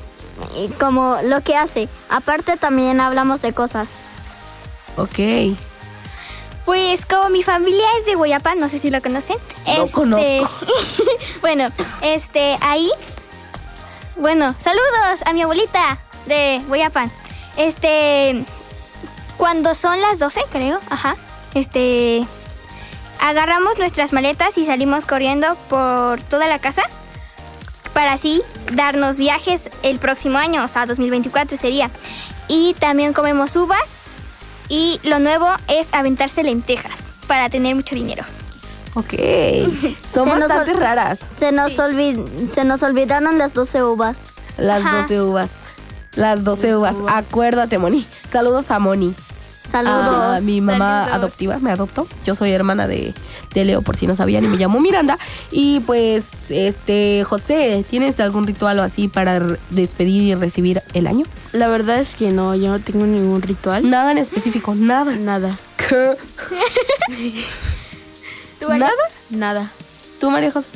como 0.79 1.19
lo 1.25 1.43
que 1.43 1.57
hace. 1.57 1.89
Aparte 2.09 2.57
también 2.57 3.01
hablamos 3.01 3.43
de 3.43 3.53
cosas. 3.53 3.99
Ok. 4.97 5.57
Pues 6.65 7.05
como 7.05 7.31
mi 7.31 7.43
familia 7.43 7.87
es 7.99 8.07
de 8.07 8.15
Guayapa, 8.15 8.55
no 8.55 8.69
sé 8.69 8.79
si 8.79 8.91
lo 8.91 9.03
conocen. 9.03 9.37
No 9.77 9.87
conozco. 9.89 10.51
bueno, 11.41 11.69
este, 12.03 12.57
ahí. 12.61 12.91
Bueno, 14.17 14.55
saludos 14.59 15.21
a 15.25 15.33
mi 15.33 15.43
abuelita 15.43 15.99
de 16.27 16.63
Guayapan. 16.69 17.11
Este, 17.57 18.45
cuando 19.37 19.75
son 19.75 20.01
las 20.01 20.19
12, 20.19 20.43
creo, 20.53 20.79
ajá. 20.91 21.17
Este, 21.55 22.27
agarramos 23.21 23.79
nuestras 23.79 24.13
maletas 24.13 24.57
y 24.59 24.65
salimos 24.67 25.05
corriendo 25.07 25.57
por 25.69 26.21
toda 26.23 26.49
la 26.49 26.59
casa 26.59 26.83
para 27.95 28.13
así 28.13 28.43
darnos 28.75 29.17
viajes 29.17 29.69
el 29.83 29.99
próximo 29.99 30.39
año, 30.39 30.65
o 30.65 30.69
sea, 30.69 30.87
2024 30.87 31.57
sería. 31.57 31.91
Y 32.49 32.75
también 32.75 33.13
comemos 33.13 33.55
uvas 33.57 33.83
y 34.69 35.01
lo 35.03 35.19
nuevo 35.19 35.49
es 35.69 35.87
aventarse 35.93 36.43
lentejas 36.43 36.99
para 37.27 37.49
tener 37.51 37.75
mucho 37.75 37.95
dinero. 37.95 38.25
Ok. 38.95 39.15
Son 40.13 40.29
Se 40.29 40.39
bastante 40.39 40.73
raras 40.73 41.19
Se 41.37 41.53
nos, 41.53 41.79
olvid- 41.79 42.49
se 42.51 42.65
nos 42.65 42.83
olvidaron 42.83 43.39
las 43.39 43.55
12 43.55 43.83
uvas. 43.85 44.31
las 44.57 44.85
Ajá. 44.85 45.03
12 45.03 45.23
uvas. 45.23 45.51
Las 46.17 46.43
12 46.43 46.75
uvas. 46.77 46.97
Acuérdate, 47.09 47.79
Moni. 47.79 48.05
Saludos 48.33 48.71
a 48.73 48.79
Moni. 48.81 49.15
Saludos. 49.71 50.39
A 50.39 50.41
mi 50.43 50.61
mamá 50.61 51.05
Saludos. 51.05 51.15
adoptiva 51.15 51.59
me 51.61 51.71
adoptó. 51.71 52.07
Yo 52.27 52.35
soy 52.35 52.51
hermana 52.51 52.87
de, 52.89 53.15
de 53.55 53.65
Leo, 53.65 53.83
por 53.83 53.97
si 53.97 54.07
no 54.07 54.15
sabían, 54.17 54.45
y 54.45 54.49
me 54.49 54.57
llamo 54.57 54.81
Miranda. 54.81 55.17
Y 55.53 55.81
pues, 55.81 56.51
este, 56.51 57.23
José, 57.25 57.85
¿tienes 57.89 58.19
algún 58.21 58.47
ritual 58.47 58.79
o 58.81 58.83
así 58.83 59.07
para 59.09 59.41
despedir 59.71 60.23
y 60.23 60.35
recibir 60.35 60.83
el 60.93 61.07
año? 61.07 61.25
La 61.53 61.69
verdad 61.69 62.01
es 62.01 62.17
que 62.17 62.31
no, 62.31 62.55
yo 62.57 62.69
no 62.69 62.81
tengo 62.81 63.07
ningún 63.07 63.43
ritual. 63.43 63.89
Nada 63.89 64.11
en 64.13 64.19
específico, 64.19 64.75
nada. 64.75 65.15
Nada, 65.17 65.57
¿Qué? 65.77 66.17
¿Tú? 68.61 68.69
¿Nada? 68.69 68.91
nada. 69.31 69.71
¿Tú, 70.19 70.31
María 70.31 70.51
José? 70.51 70.69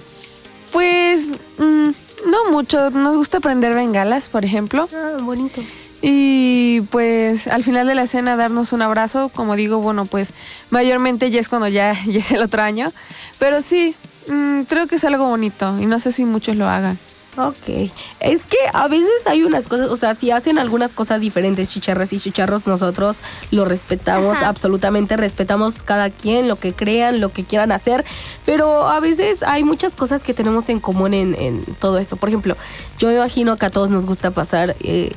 Pues 0.72 1.28
mm, 1.58 1.90
no 2.30 2.50
mucho. 2.50 2.90
Nos 2.90 3.16
gusta 3.16 3.40
prender 3.40 3.74
bengalas, 3.74 4.28
por 4.28 4.44
ejemplo. 4.44 4.88
Ah, 4.94 5.18
bonito. 5.20 5.60
Y 6.06 6.82
pues 6.90 7.46
al 7.46 7.64
final 7.64 7.86
de 7.86 7.94
la 7.94 8.06
cena 8.06 8.36
darnos 8.36 8.74
un 8.74 8.82
abrazo. 8.82 9.30
Como 9.30 9.56
digo, 9.56 9.78
bueno, 9.78 10.04
pues 10.04 10.34
mayormente 10.68 11.30
ya 11.30 11.40
es 11.40 11.48
cuando 11.48 11.66
ya, 11.66 11.94
ya 12.06 12.18
es 12.18 12.30
el 12.30 12.42
otro 12.42 12.60
año. 12.60 12.92
Pero 13.38 13.62
sí, 13.62 13.94
mm, 14.28 14.64
creo 14.64 14.86
que 14.86 14.96
es 14.96 15.04
algo 15.04 15.24
bonito 15.24 15.80
y 15.80 15.86
no 15.86 15.98
sé 15.98 16.12
si 16.12 16.26
muchos 16.26 16.56
lo 16.56 16.68
hagan. 16.68 16.98
Ok. 17.38 17.90
Es 18.20 18.42
que 18.46 18.58
a 18.74 18.86
veces 18.86 19.26
hay 19.26 19.44
unas 19.44 19.66
cosas, 19.66 19.88
o 19.88 19.96
sea, 19.96 20.14
si 20.14 20.30
hacen 20.30 20.58
algunas 20.58 20.92
cosas 20.92 21.22
diferentes, 21.22 21.70
chicharras 21.70 22.12
y 22.12 22.20
chicharros, 22.20 22.66
nosotros 22.66 23.20
lo 23.50 23.64
respetamos, 23.64 24.36
Ajá. 24.36 24.48
absolutamente 24.48 25.16
respetamos 25.16 25.82
cada 25.82 26.10
quien, 26.10 26.48
lo 26.48 26.56
que 26.56 26.74
crean, 26.74 27.20
lo 27.20 27.32
que 27.32 27.44
quieran 27.44 27.72
hacer, 27.72 28.04
pero 28.44 28.88
a 28.88 29.00
veces 29.00 29.42
hay 29.42 29.64
muchas 29.64 29.94
cosas 29.94 30.22
que 30.22 30.32
tenemos 30.32 30.68
en 30.68 30.78
común 30.78 31.12
en, 31.12 31.34
en 31.34 31.64
todo 31.80 31.98
eso. 31.98 32.16
Por 32.16 32.28
ejemplo, 32.28 32.56
yo 32.98 33.08
me 33.08 33.14
imagino 33.14 33.56
que 33.56 33.66
a 33.66 33.70
todos 33.70 33.90
nos 33.90 34.06
gusta 34.06 34.30
pasar 34.30 34.76
eh, 34.80 35.10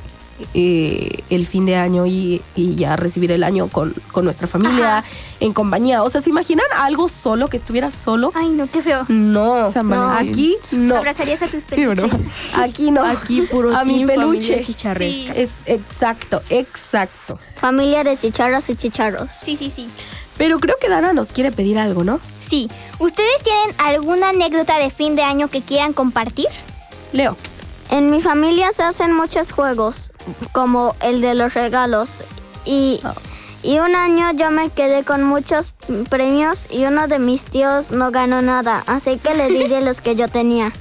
eh, 0.53 1.24
el 1.29 1.46
fin 1.48 1.65
de 1.65 1.75
año 1.75 2.06
y, 2.06 2.41
y 2.56 2.75
ya 2.75 2.96
recibir 2.96 3.32
el 3.32 3.44
año 3.44 3.67
con, 3.67 3.94
con 4.12 4.24
nuestra 4.24 4.48
familia, 4.48 5.03
en 5.39 5.53
compañía. 5.53 6.03
O 6.03 6.10
sea, 6.10 6.22
¿se 6.22 6.29
imaginan 6.29 6.65
algo 6.77 7.08
solo, 7.10 7.48
que 7.48 7.58
estuviera 7.58 7.89
solo? 7.91 8.32
Ay, 8.36 8.50
no, 8.50 8.70
qué 8.70 8.82
feo. 8.82 9.06
No, 9.10 9.70
aquí 10.17 10.58
no. 10.74 10.98
¿Abrazarías 10.98 11.41
a 11.41 11.48
tus 11.48 11.63
Sí, 11.67 11.67
peluches? 11.70 12.12
Aquí 12.56 12.91
no. 12.91 13.03
Aquí 13.03 13.41
puro 13.41 13.75
a 13.77 13.84
mi 13.84 14.06
peluche. 14.06 14.62
chicharresca. 14.62 15.34
Es 15.34 15.50
exacto, 15.65 16.41
exacto. 16.50 17.38
Familia 17.56 18.03
de 18.03 18.17
chicharras 18.17 18.70
y 18.70 18.75
chicharros. 18.75 19.32
Sí, 19.32 19.58
sí, 19.58 19.72
sí. 19.75 19.89
Pero 20.38 20.60
creo 20.60 20.75
que 20.79 20.88
Dana 20.88 21.13
nos 21.13 21.32
quiere 21.32 21.51
pedir 21.51 21.79
algo, 21.79 22.03
¿no? 22.03 22.20
Sí. 22.48 22.70
¿Ustedes 23.00 23.41
tienen 23.44 23.75
alguna 23.79 24.29
anécdota 24.29 24.77
de 24.77 24.89
fin 24.91 25.15
de 25.15 25.24
año 25.24 25.50
que 25.50 25.62
quieran 25.62 25.94
compartir? 25.94 26.48
Leo. 27.12 27.36
En 27.89 28.10
mi 28.12 28.22
familia 28.22 28.72
se 28.72 28.84
hacen 28.84 29.13
muchos 29.13 29.51
juegos, 29.51 30.12
como 30.51 30.96
el 31.01 31.22
de 31.22 31.34
los 31.36 31.53
regalos. 31.53 32.24
Y, 32.65 33.00
Oh. 33.06 33.13
y 33.63 33.79
un 33.79 33.96
año 33.96 34.32
yo 34.36 34.51
me 34.51 34.70
quedé 34.70 35.03
con 35.06 35.24
muchos 35.24 35.74
premios 36.10 36.67
y 36.70 36.86
uno 36.86 37.08
de 37.08 37.20
mis 37.20 37.46
tíos 37.46 37.91
no 37.91 38.12
ganó 38.12 38.41
nada, 38.41 38.84
así 38.88 39.17
que 39.17 39.34
le 39.36 39.48
di 39.48 39.67
de 39.67 39.82
los 39.82 40.01
que 40.01 40.15
yo 40.15 40.27
tenía. 40.27 40.72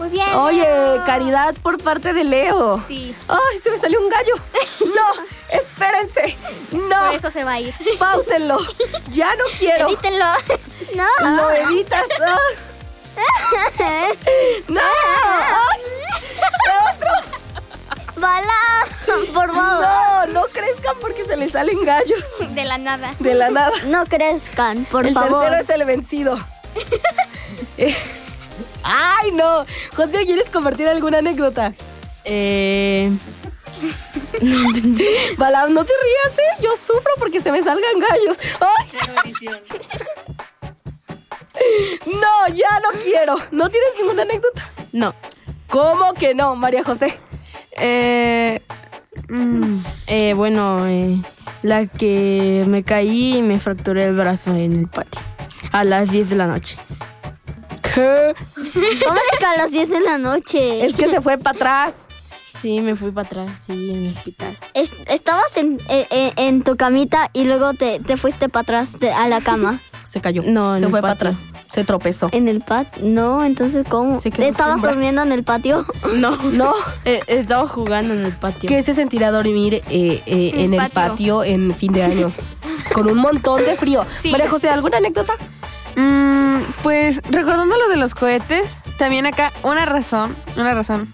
Muy 0.00 0.08
bien. 0.08 0.34
Oye, 0.34 0.62
Leo. 0.64 1.04
caridad 1.04 1.54
por 1.62 1.80
parte 1.80 2.12
de 2.12 2.24
Leo. 2.24 2.82
Sí. 2.88 3.14
Ay, 3.28 3.58
se 3.62 3.70
me 3.70 3.78
salió 3.78 4.00
un 4.00 4.08
gallo. 4.08 4.34
No, 4.80 5.22
espérense. 5.56 6.36
No, 6.72 7.06
Por 7.06 7.14
eso 7.14 7.30
se 7.30 7.44
va 7.44 7.52
a 7.52 7.60
ir. 7.60 7.72
páusenlo. 7.96 8.58
Ya 9.12 9.32
no 9.36 9.44
quiero. 9.56 9.86
Edítenlo. 9.86 10.24
No, 10.96 11.36
Lo 11.36 11.50
editas. 11.52 12.02
Ah. 12.26 12.36
No. 14.68 14.80
Ay, 14.80 15.80
Bala, 18.16 18.86
por 19.34 19.52
favor, 19.52 19.82
No, 19.82 20.26
no 20.26 20.42
crezcan 20.46 20.96
porque 21.00 21.24
se 21.26 21.36
les 21.36 21.52
salen 21.52 21.84
gallos 21.84 22.22
De 22.50 22.64
la 22.64 22.78
nada. 22.78 23.14
de 23.18 23.34
la 23.34 23.50
nada. 23.50 23.72
no 23.86 24.04
crezcan, 24.06 24.84
por 24.86 25.06
el 25.06 25.12
favor. 25.14 25.44
tercero 25.50 25.62
es 25.62 25.68
el 25.80 25.84
vencido. 25.86 26.38
Ay, 28.82 29.32
no. 29.32 29.66
José, 29.96 30.24
¿quieres 30.24 30.48
compartir 30.50 30.88
alguna 30.88 31.18
anécdota? 31.18 31.72
Eh, 32.24 33.10
Balam, 35.36 35.72
no 35.74 35.84
te 35.84 35.92
rías, 36.02 36.38
¿eh? 36.38 36.62
Yo 36.62 36.70
sufro 36.86 37.12
porque 37.18 37.40
se 37.40 37.50
me 37.52 37.62
salgan 37.62 37.98
gallos. 37.98 38.36
¡Ay! 38.60 39.32
No, 42.06 42.54
ya 42.54 42.80
no 42.80 42.98
quiero. 43.02 43.36
¿No 43.50 43.68
tienes 43.68 43.90
ninguna 44.00 44.22
anécdota? 44.22 44.62
no. 44.92 45.14
¿Cómo 45.68 46.12
que 46.14 46.34
no, 46.36 46.54
María 46.54 46.84
José? 46.84 47.18
Eh, 47.76 48.60
mm, 49.28 49.78
Eh, 50.06 50.34
bueno, 50.34 50.86
eh, 50.86 51.18
la 51.62 51.86
que 51.86 52.64
me 52.68 52.84
caí 52.84 53.38
y 53.38 53.42
me 53.42 53.58
fracturé 53.58 54.04
el 54.06 54.14
brazo 54.16 54.50
en 54.54 54.72
el 54.72 54.88
patio. 54.88 55.20
A 55.72 55.82
las 55.82 56.10
10 56.12 56.30
de 56.30 56.36
la 56.36 56.46
noche. 56.46 56.76
¿Qué? 57.82 58.34
¿Cómo 58.54 59.16
es 59.16 59.38
que 59.38 59.44
a 59.46 59.56
las 59.56 59.70
10 59.72 59.88
de 59.90 60.00
la 60.00 60.18
noche? 60.18 60.84
Es 60.86 60.94
que 60.94 61.08
se 61.08 61.20
fue 61.20 61.38
para 61.38 61.56
atrás. 61.56 61.94
Sí, 62.62 62.80
me 62.80 62.94
fui 62.96 63.10
para 63.10 63.26
atrás, 63.26 63.50
sí, 63.66 63.90
en 63.90 64.04
el 64.06 64.12
hospital. 64.16 64.56
Es- 64.74 64.92
estabas 65.08 65.56
en, 65.56 65.78
en- 65.88 66.06
en- 66.10 66.32
en 66.36 66.62
tu 66.62 66.76
camita 66.76 67.30
y 67.32 67.44
luego 67.44 67.74
te, 67.74 67.98
te 68.00 68.16
fuiste 68.16 68.48
para 68.48 68.62
atrás 68.62 69.00
de- 69.00 69.12
a 69.12 69.26
la 69.28 69.40
cama. 69.40 69.80
Se 70.14 70.20
cayó. 70.20 70.44
No, 70.46 70.74
en 70.76 70.78
se 70.78 70.84
el 70.84 70.90
fue 70.92 71.00
para 71.00 71.14
atrás. 71.14 71.34
Se 71.72 71.82
tropezó. 71.82 72.28
¿En 72.30 72.46
el 72.46 72.60
patio? 72.60 73.04
No, 73.04 73.42
entonces 73.42 73.84
¿cómo? 73.88 74.20
Se 74.20 74.30
quedó 74.30 74.46
¿Estabas 74.46 74.80
durmiendo 74.80 75.22
en 75.22 75.32
el 75.32 75.42
patio? 75.42 75.84
No, 76.14 76.36
No. 76.52 76.72
eh, 77.04 77.18
estaba 77.26 77.66
jugando 77.66 78.14
en 78.14 78.24
el 78.24 78.32
patio. 78.32 78.68
¿Qué 78.68 78.80
se 78.84 78.94
sentirá 78.94 79.32
dormir 79.32 79.82
eh, 79.90 80.22
eh, 80.24 80.52
en 80.54 80.72
el 80.72 80.88
patio. 80.90 81.42
en 81.42 81.74
fin 81.74 81.92
de 81.92 82.04
año? 82.04 82.30
Con 82.94 83.08
un 83.08 83.18
montón 83.18 83.64
de 83.64 83.74
frío. 83.74 84.06
Sí. 84.22 84.30
María 84.30 84.48
José, 84.48 84.68
¿alguna 84.68 84.98
anécdota? 84.98 85.32
mm, 85.96 86.58
pues 86.84 87.20
recordando 87.28 87.76
lo 87.76 87.88
de 87.88 87.96
los 87.96 88.14
cohetes, 88.14 88.76
también 88.96 89.26
acá 89.26 89.52
una 89.64 89.84
razón, 89.84 90.36
una 90.56 90.74
razón 90.74 91.12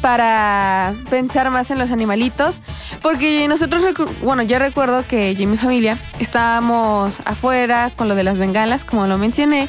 para 0.00 0.94
pensar 1.10 1.48
más 1.50 1.70
en 1.70 1.78
los 1.78 1.92
animalitos, 1.92 2.60
porque 3.02 3.46
nosotros, 3.48 3.82
bueno, 4.22 4.42
yo 4.42 4.58
recuerdo 4.58 5.04
que 5.06 5.34
yo 5.34 5.42
y 5.42 5.46
mi 5.46 5.56
familia 5.56 5.98
estábamos 6.20 7.20
afuera 7.24 7.90
con 7.94 8.08
lo 8.08 8.14
de 8.14 8.22
las 8.22 8.38
bengalas, 8.38 8.84
como 8.84 9.06
lo 9.06 9.18
mencioné, 9.18 9.68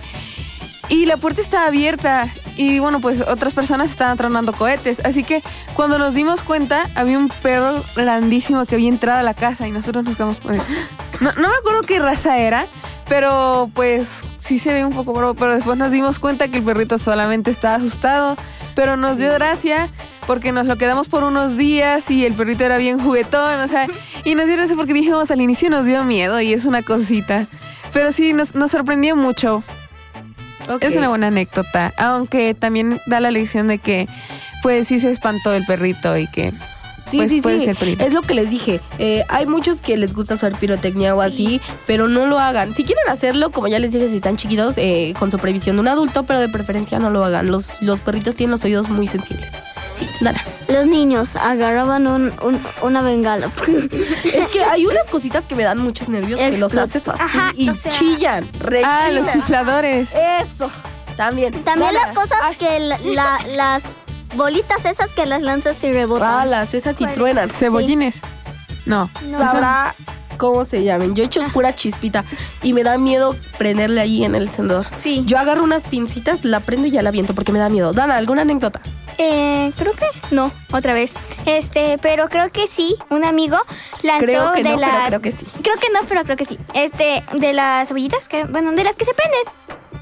y 0.89 1.05
la 1.05 1.17
puerta 1.17 1.41
estaba 1.41 1.67
abierta 1.67 2.27
y 2.55 2.79
bueno, 2.79 2.99
pues 2.99 3.21
otras 3.21 3.53
personas 3.53 3.89
estaban 3.89 4.17
tronando 4.17 4.53
cohetes, 4.53 5.01
así 5.03 5.23
que 5.23 5.41
cuando 5.73 5.97
nos 5.97 6.13
dimos 6.13 6.43
cuenta 6.43 6.87
había 6.95 7.17
un 7.17 7.29
perro 7.29 7.83
grandísimo 7.95 8.65
que 8.65 8.75
había 8.75 8.89
entrado 8.89 9.19
a 9.19 9.23
la 9.23 9.33
casa 9.33 9.67
y 9.67 9.71
nosotros 9.71 10.05
nos 10.05 10.15
quedamos 10.15 10.39
pues, 10.39 10.61
no, 11.19 11.31
no 11.33 11.49
me 11.49 11.55
acuerdo 11.55 11.81
qué 11.81 11.99
raza 11.99 12.37
era, 12.37 12.67
pero 13.07 13.69
pues 13.73 14.23
sí 14.37 14.59
se 14.59 14.73
ve 14.73 14.85
un 14.85 14.93
poco 14.93 15.13
bravo, 15.13 15.33
pero 15.33 15.53
después 15.53 15.77
nos 15.77 15.91
dimos 15.91 16.19
cuenta 16.19 16.47
que 16.49 16.57
el 16.57 16.63
perrito 16.63 16.97
solamente 16.97 17.49
estaba 17.49 17.75
asustado, 17.75 18.37
pero 18.75 18.97
nos 18.97 19.17
dio 19.17 19.33
gracia 19.33 19.89
porque 20.27 20.51
nos 20.51 20.67
lo 20.67 20.77
quedamos 20.77 21.09
por 21.09 21.23
unos 21.23 21.57
días 21.57 22.09
y 22.09 22.25
el 22.25 22.33
perrito 22.33 22.63
era 22.63 22.77
bien 22.77 22.99
juguetón, 22.99 23.59
o 23.59 23.67
sea, 23.67 23.87
y 24.23 24.35
nos 24.35 24.47
dio 24.47 24.55
gracia 24.55 24.75
porque 24.75 24.93
dijimos 24.93 25.31
al 25.31 25.41
inicio 25.41 25.69
nos 25.69 25.85
dio 25.85 26.03
miedo 26.03 26.39
y 26.41 26.53
es 26.53 26.65
una 26.65 26.81
cosita, 26.81 27.47
pero 27.91 28.11
sí 28.11 28.33
nos, 28.33 28.55
nos 28.55 28.71
sorprendió 28.71 29.15
mucho. 29.15 29.63
Es 30.79 30.95
una 30.95 31.09
buena 31.09 31.27
anécdota, 31.27 31.93
aunque 31.97 32.53
también 32.53 33.01
da 33.05 33.19
la 33.19 33.31
lección 33.31 33.67
de 33.67 33.79
que 33.79 34.07
pues 34.61 34.87
sí 34.87 34.97
se 34.99 35.09
espantó 35.11 35.53
el 35.53 35.65
perrito 35.65 36.17
y 36.17 36.25
que 36.27 36.53
Sí, 37.09 37.17
pues, 37.17 37.29
sí, 37.29 37.41
puede 37.41 37.59
sí. 37.59 37.65
ser 37.65 37.75
peligroso. 37.75 38.07
Es 38.07 38.13
lo 38.13 38.21
que 38.21 38.33
les 38.33 38.49
dije. 38.49 38.79
Eh, 38.97 39.23
hay 39.29 39.45
muchos 39.45 39.81
que 39.81 39.97
les 39.97 40.13
gusta 40.13 40.33
hacer 40.35 40.53
pirotecnia 40.55 41.15
o 41.15 41.21
así, 41.21 41.61
pero 41.85 42.07
no 42.07 42.25
lo 42.25 42.39
hagan. 42.39 42.73
Si 42.73 42.83
quieren 42.83 43.03
hacerlo, 43.09 43.51
como 43.51 43.67
ya 43.67 43.77
les 43.79 43.91
dije, 43.91 44.07
si 44.09 44.15
están 44.15 44.37
chiquitos, 44.37 44.75
eh, 44.77 45.13
con 45.19 45.29
supervisión 45.29 45.75
de 45.75 45.81
un 45.81 45.87
adulto, 45.89 46.23
pero 46.23 46.39
de 46.39 46.49
preferencia 46.49 46.99
no 46.99 47.09
lo 47.09 47.23
hagan. 47.23 47.51
Los, 47.51 47.81
los 47.81 47.99
perritos 47.99 48.35
tienen 48.35 48.51
los 48.51 48.63
oídos 48.63 48.89
muy 48.89 49.07
sensibles. 49.07 49.51
Sí. 49.95 50.07
Dana. 50.21 50.41
Los 50.69 50.87
niños 50.87 51.35
agarraban 51.35 52.07
un, 52.07 52.33
un- 52.41 52.61
una 52.81 53.01
bengala. 53.03 53.51
Es 54.23 54.47
que 54.49 54.63
hay 54.63 54.85
unas 54.87 55.05
cositas 55.09 55.45
que 55.45 55.53
me 55.55 55.63
dan 55.63 55.77
muchos 55.77 56.09
nervios 56.09 56.39
que 56.39 56.57
los 56.57 56.73
haces 56.75 57.07
así 57.07 57.21
Ajá, 57.21 57.51
y 57.55 57.69
o 57.69 57.75
sea- 57.75 57.91
chillan. 57.91 58.43
Ah, 58.83 59.09
los 59.11 59.25
rechillan. 59.25 59.27
chifladores. 59.33 60.09
Eso. 60.41 60.71
También. 61.15 61.53
También 61.63 61.93
Dana. 61.93 62.07
las 62.07 62.11
cosas 62.13 62.39
que 62.57 62.79
la- 62.79 62.97
la- 62.99 63.39
las 63.55 63.97
bolitas 64.35 64.85
esas 64.85 65.11
que 65.11 65.25
las 65.25 65.41
lanzas 65.41 65.83
y 65.83 65.91
rebotan. 65.91 66.27
Balas, 66.27 66.73
esas 66.73 66.95
sí 66.95 67.05
truenan. 67.13 67.49
Cebollines. 67.49 68.21
No. 68.85 69.09
Sabrá 69.21 69.95
cómo 70.37 70.65
se 70.65 70.83
llamen. 70.83 71.15
Yo 71.15 71.23
he 71.23 71.27
hecho 71.27 71.41
pura 71.53 71.73
chispita 71.73 72.25
y 72.61 72.73
me 72.73 72.83
da 72.83 72.97
miedo 72.97 73.35
prenderle 73.57 74.01
ahí 74.01 74.23
en 74.23 74.35
el 74.35 74.43
encendedor. 74.43 74.85
Sí. 74.99 75.23
Yo 75.25 75.37
agarro 75.37 75.63
unas 75.63 75.83
pincitas, 75.83 76.43
la 76.43 76.59
prendo 76.59 76.87
y 76.87 76.91
ya 76.91 77.01
la 77.01 77.11
viento 77.11 77.33
porque 77.33 77.51
me 77.51 77.59
da 77.59 77.69
miedo. 77.69 77.93
Dana, 77.93 78.17
¿alguna 78.17 78.41
anécdota? 78.41 78.81
Eh, 79.17 79.71
creo 79.77 79.93
que 79.93 80.05
no, 80.31 80.51
otra 80.71 80.93
vez. 80.93 81.13
Este, 81.45 81.97
pero 82.01 82.29
creo 82.29 82.51
que 82.51 82.67
sí, 82.67 82.95
un 83.09 83.23
amigo 83.23 83.57
lanzó 84.01 84.25
Creo 84.25 84.51
que 84.53 84.63
de 84.63 84.69
no, 84.71 84.75
pero 84.77 84.91
las. 84.91 85.07
creo 85.07 85.21
que 85.21 85.31
sí. 85.31 85.45
Creo 85.61 85.75
que 85.77 85.87
no, 85.93 85.99
pero 86.07 86.23
creo 86.23 86.35
que 86.35 86.45
sí. 86.45 86.57
Este, 86.73 87.23
de 87.33 87.53
las 87.53 87.87
cebollitas, 87.87 88.27
que, 88.27 88.43
bueno, 88.45 88.71
de 88.71 88.83
las 88.83 88.95
que 88.95 89.05
se 89.05 89.13
prenden. 89.13 89.41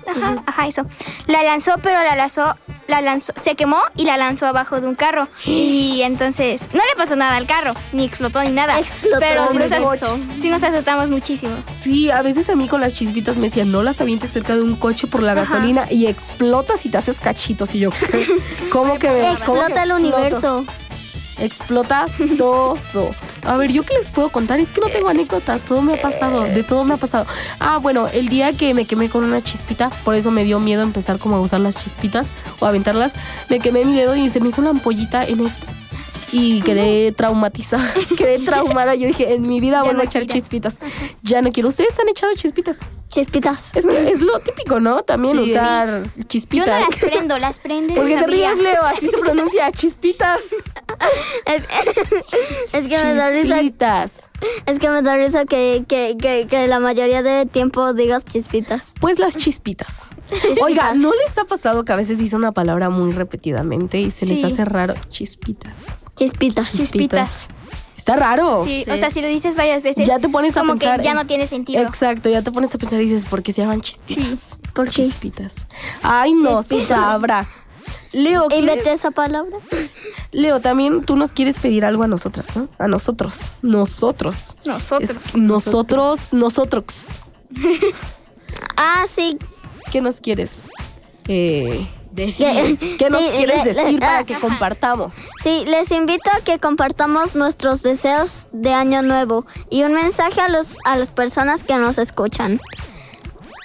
Ajá, 0.08 0.44
ajá, 0.46 0.68
eso. 0.68 0.86
La 1.28 1.44
lanzó, 1.44 1.76
pero 1.84 2.02
la 2.02 2.16
lanzó, 2.16 2.56
la 2.92 3.02
lanzó, 3.02 3.34
se 3.42 3.56
quemó 3.56 3.80
y 3.96 4.06
la 4.06 4.18
lanzó 4.18 4.46
abajo 4.46 4.80
de 4.80 4.88
un 4.88 4.96
carro. 4.96 5.28
Y 5.46 6.02
entonces, 6.04 6.62
no 6.74 6.80
le 6.80 6.96
pasó 6.96 7.16
nada 7.16 7.36
al 7.38 7.48
carro, 7.48 7.74
ni 7.94 8.06
explotó 8.06 8.44
ni 8.44 8.52
nada. 8.52 8.78
Explotó 8.80 9.18
pero 9.20 9.48
sí 9.52 9.58
nos, 9.58 10.00
sí 10.42 10.50
nos 10.50 10.62
asustamos 10.62 11.10
muchísimo. 11.10 11.56
Sí, 11.82 12.12
a 12.12 12.22
veces 12.22 12.50
a 12.50 12.56
mí 12.56 12.68
con 12.68 12.82
las 12.82 12.94
chispitas 12.94 13.38
me 13.38 13.48
decían, 13.48 13.72
no 13.72 13.82
las 13.82 14.00
avientes 14.02 14.32
cerca 14.32 14.56
de 14.56 14.62
un 14.62 14.76
coche 14.76 15.08
por 15.08 15.24
la 15.24 15.34
gasolina 15.34 15.88
y 15.90 16.06
explotas 16.08 16.86
y 16.86 16.90
te 16.90 16.98
haces 16.98 17.20
cachitos. 17.20 17.74
Y 17.74 17.80
yo, 17.80 17.90
¿cómo 18.72 19.00
que 19.00 19.10
me 19.10 19.20
cómo 19.20 19.26
que 19.26 19.32
Explota 19.32 19.84
el 19.84 19.92
exploto? 19.92 19.96
universo. 19.96 20.66
Explota 21.40 22.06
todo. 22.38 22.76
A 23.44 23.58
ver, 23.58 23.72
¿yo 23.72 23.84
qué 23.84 23.96
les 23.96 24.10
puedo 24.10 24.30
contar? 24.30 24.60
Es 24.60 24.72
que 24.72 24.82
no 24.82 24.88
tengo 24.88 25.10
anécdotas, 25.10 25.66
todo 25.66 25.82
me 25.82 25.94
ha 25.94 26.02
pasado, 26.02 26.44
de 26.44 26.64
todo 26.64 26.84
me 26.84 26.94
ha 26.94 26.98
pasado. 26.98 27.26
Ah, 27.60 27.78
bueno, 27.78 28.08
el 28.14 28.30
día 28.30 28.54
que 28.54 28.74
me 28.74 28.86
quemé 28.86 29.10
con 29.10 29.24
una 29.24 29.42
chispita, 29.42 29.90
por 30.04 30.16
eso 30.16 30.32
me 30.32 30.44
dio 30.44 30.60
miedo 30.60 30.84
empezar 30.84 31.18
como 31.18 31.38
a 31.38 31.42
usar 31.42 31.60
las 31.60 31.76
chispitas 31.76 32.28
o 32.60 32.66
aventarlas, 32.66 33.14
me 33.50 33.60
quemé 33.60 33.84
mi 33.84 33.96
dedo 33.96 34.16
y 34.16 34.30
se 34.30 34.40
me 34.40 34.50
hizo 34.50 34.62
una 34.62 34.70
ampollita 34.70 35.24
en 35.26 35.46
este. 35.46 35.81
Y 36.34 36.62
quedé 36.62 37.12
traumatizada, 37.12 37.92
quedé 38.18 38.40
traumada. 38.40 38.96
Yo 38.96 39.08
dije, 39.08 39.34
en 39.34 39.48
mi 39.48 39.60
vida 39.60 39.84
vuelvo 39.84 40.02
a 40.02 40.06
echar 40.06 40.26
chispitas. 40.26 40.80
Ya 41.24 41.42
no 41.42 41.52
quiero. 41.52 41.70
¿Ustedes 41.70 41.98
han 42.00 42.08
echado 42.08 42.32
chispitas? 42.36 42.80
Chispitas. 43.10 43.76
Es, 43.76 43.86
es 43.86 44.22
lo 44.22 44.40
típico, 44.40 44.80
¿no? 44.80 45.04
También 45.04 45.44
Sí. 45.44 45.52
usar 45.52 46.04
Yo 46.16 46.24
chispitas. 46.28 46.68
no 46.68 46.80
las 46.90 46.96
prendo, 46.98 47.38
las 47.40 47.60
prende. 47.64 47.94
¿Por 47.96 48.08
qué 48.08 48.16
mi 48.16 48.22
te 48.22 48.28
ríes, 48.28 48.58
Leo? 48.58 48.82
Así 48.84 49.08
se 49.08 49.18
pronuncia, 49.18 49.72
chispitas. 49.72 50.40
Es, 51.46 51.64
es 52.74 52.88
que 52.88 52.98
me 53.04 53.14
da 53.14 53.30
risa. 53.30 53.56
Chispitas. 53.56 54.12
Es 54.66 54.80
que 54.80 54.90
me 54.90 55.02
da 55.02 55.18
risa 55.18 55.46
que, 55.46 55.84
que, 55.88 56.16
que, 56.20 56.48
que 56.50 56.68
la 56.68 56.80
mayoría 56.80 57.22
de 57.24 57.46
tiempo 57.46 57.94
digas 57.94 58.26
chispitas. 58.26 58.94
Pues 59.00 59.20
las 59.20 59.36
chispitas. 59.38 60.04
Oiga, 60.62 60.94
¿no 60.96 61.12
les 61.14 61.38
ha 61.38 61.46
pasado 61.46 61.84
que 61.86 61.92
a 61.92 61.96
veces 61.96 62.18
dice 62.18 62.36
una 62.36 62.52
palabra 62.52 62.90
muy 62.90 63.12
repetidamente 63.12 64.00
y 64.00 64.12
se 64.12 64.26
les 64.26 64.40
Sí. 64.40 64.46
hace 64.46 64.66
raro? 64.66 64.94
Chispitas. 65.10 65.74
Chispitas. 66.16 66.72
Chispitas. 66.72 67.48
Está 67.98 68.16
raro. 68.16 68.64
Sí, 68.66 68.84
o 68.92 68.98
sea, 68.98 69.10
si 69.12 69.22
lo 69.22 69.28
dices 69.28 69.56
varias 69.56 69.84
veces, 69.84 70.08
Ya 70.08 70.18
te 70.20 70.28
pones 70.28 70.58
a 70.58 70.62
como 70.62 70.74
pensar. 70.74 71.00
que 71.00 71.06
ya 71.06 71.12
en- 71.12 71.18
no 71.18 71.28
tiene 71.28 71.46
sentido. 71.46 71.82
Exacto, 71.84 72.30
ya 72.30 72.42
te 72.42 72.52
pones 72.52 72.74
a 72.74 72.78
pensar 72.80 73.00
y 73.00 73.04
dices, 73.06 73.26
¿por 73.30 73.44
qué 73.44 73.54
se 73.54 73.62
llaman 73.62 73.82
chispitas? 73.82 74.58
¿Por 74.74 74.86
qué? 74.88 75.04
Chispitas. 75.04 75.68
Ay, 76.02 76.34
no, 76.34 76.64
sabrá. 76.64 77.48
Leo, 78.12 78.48
¿quieres- 78.48 78.60
Inventé 78.70 78.94
esa 78.94 79.12
palabra. 79.12 79.56
Leo, 80.32 80.60
también 80.62 81.04
tú 81.04 81.16
nos 81.16 81.32
quieres 81.32 81.58
pedir 81.58 81.86
algo 81.86 82.04
a 82.04 82.08
nosotras, 82.08 82.56
¿no? 82.56 82.68
A 82.80 82.88
nosotros. 82.88 83.52
Nosotros. 83.62 84.56
Nosotros. 84.66 85.10
Es- 85.12 85.36
nosotros, 85.36 86.20
nosotros. 86.32 87.06
Ah, 88.78 89.06
sí. 89.10 89.38
¿Qué 89.92 90.02
nos 90.02 90.22
quieres? 90.22 90.52
Eh, 91.28 91.86
Que- 92.16 92.96
¿Qué 92.98 93.10
nos 93.10 93.22
sí, 93.22 93.30
quieres 93.36 93.66
le- 93.66 93.74
le- 93.74 93.84
decir 93.84 94.00
para 94.00 94.18
ah, 94.20 94.24
que 94.26 94.36
compartamos? 94.36 95.14
Sí, 95.42 95.64
les 95.68 95.92
invito 95.92 96.30
a 96.36 96.42
que 96.42 96.60
compartamos 96.60 97.36
nuestros 97.36 97.84
deseos 97.84 98.48
de 98.52 98.74
año 98.74 99.02
nuevo 99.02 99.46
y 99.70 99.84
un 99.84 99.94
mensaje 99.94 100.42
a 100.42 100.50
los 100.50 100.76
a 100.86 100.98
las 100.98 101.12
personas 101.12 101.64
que 101.64 101.76
nos 101.78 101.98
escuchan. 101.98 102.60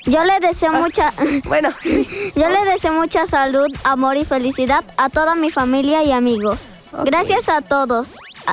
Yo 0.05 0.23
les 0.25 0.41
deseo 0.41 0.73
mucha 0.73 1.13
Bueno, 1.47 1.71
yo 2.37 2.49
les 2.49 2.65
deseo 2.73 2.93
mucha 2.93 3.27
salud, 3.27 3.67
amor 3.83 4.17
y 4.17 4.25
felicidad 4.25 4.85
a 4.97 5.09
toda 5.09 5.35
mi 5.35 5.51
familia 5.51 6.05
y 6.05 6.13
amigos. 6.13 6.71
Gracias 7.05 7.49
a 7.49 7.61
todos. 7.63 8.13
A, 8.47 8.53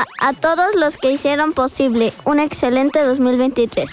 a- 0.00 0.28
a 0.28 0.32
todos 0.34 0.74
los 0.76 0.96
que 0.98 1.10
hicieron 1.12 1.52
posible 1.54 2.12
un 2.24 2.38
excelente 2.40 3.02
2023. 3.02 3.90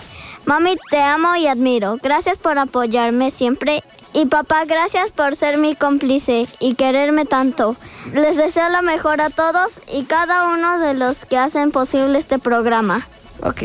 Mami, 0.48 0.78
te 0.90 0.98
amo 1.00 1.36
y 1.36 1.46
admiro. 1.48 1.98
Gracias 2.02 2.38
por 2.38 2.58
apoyarme 2.58 3.30
siempre. 3.32 3.84
Y 4.14 4.26
papá, 4.26 4.66
gracias 4.66 5.12
por 5.12 5.36
ser 5.36 5.58
mi 5.58 5.76
cómplice 5.76 6.48
y 6.60 6.74
quererme 6.76 7.26
tanto. 7.26 7.76
Les 8.14 8.36
deseo 8.38 8.70
lo 8.70 8.82
mejor 8.82 9.22
a 9.22 9.30
todos 9.30 9.82
y 9.94 10.06
cada 10.06 10.48
uno 10.54 10.80
de 10.80 10.94
los 10.96 11.26
que 11.26 11.38
hacen 11.38 11.72
posible 11.72 12.18
este 12.18 12.40
programa. 12.40 13.08
ok. 13.44 13.64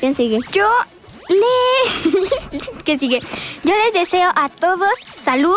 ¿Quién 0.00 0.14
sigue? 0.14 0.38
Yo 0.52 0.68
le... 1.28 2.58
¿Qué 2.84 2.98
sigue? 2.98 3.20
Yo 3.64 3.72
les 3.84 3.92
deseo 3.94 4.28
a 4.36 4.48
todos 4.48 4.90
salud, 5.24 5.56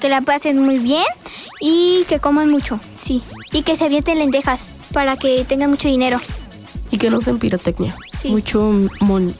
que 0.00 0.08
la 0.08 0.20
pasen 0.20 0.58
muy 0.60 0.78
bien 0.78 1.04
y 1.60 2.04
que 2.08 2.18
coman 2.20 2.48
mucho, 2.50 2.78
sí. 3.04 3.22
Y 3.52 3.62
que 3.62 3.76
se 3.76 3.84
avienten 3.84 4.18
lentejas 4.18 4.66
para 4.92 5.16
que 5.16 5.44
tengan 5.44 5.70
mucho 5.70 5.88
dinero. 5.88 6.20
Y 6.90 6.98
que 6.98 7.10
no 7.10 7.18
usen 7.18 7.38
pirotecnia. 7.38 7.96
Sí. 8.16 8.28
Mucho 8.28 8.70
mon- 9.00 9.34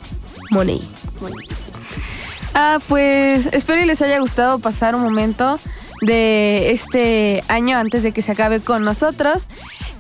Money. 0.53 0.81
Ah, 2.55 2.79
pues 2.89 3.47
espero 3.47 3.81
y 3.81 3.87
les 3.87 4.03
haya 4.03 4.19
gustado 4.21 4.59
pasar 4.59 4.95
un 4.95 5.03
momento 5.03 5.59
de 6.03 6.71
este 6.71 7.43
año 7.49 7.79
antes 7.79 8.03
de 8.03 8.13
que 8.13 8.23
se 8.23 8.33
acabe 8.33 8.61
con 8.61 8.85
nosotros. 8.85 9.47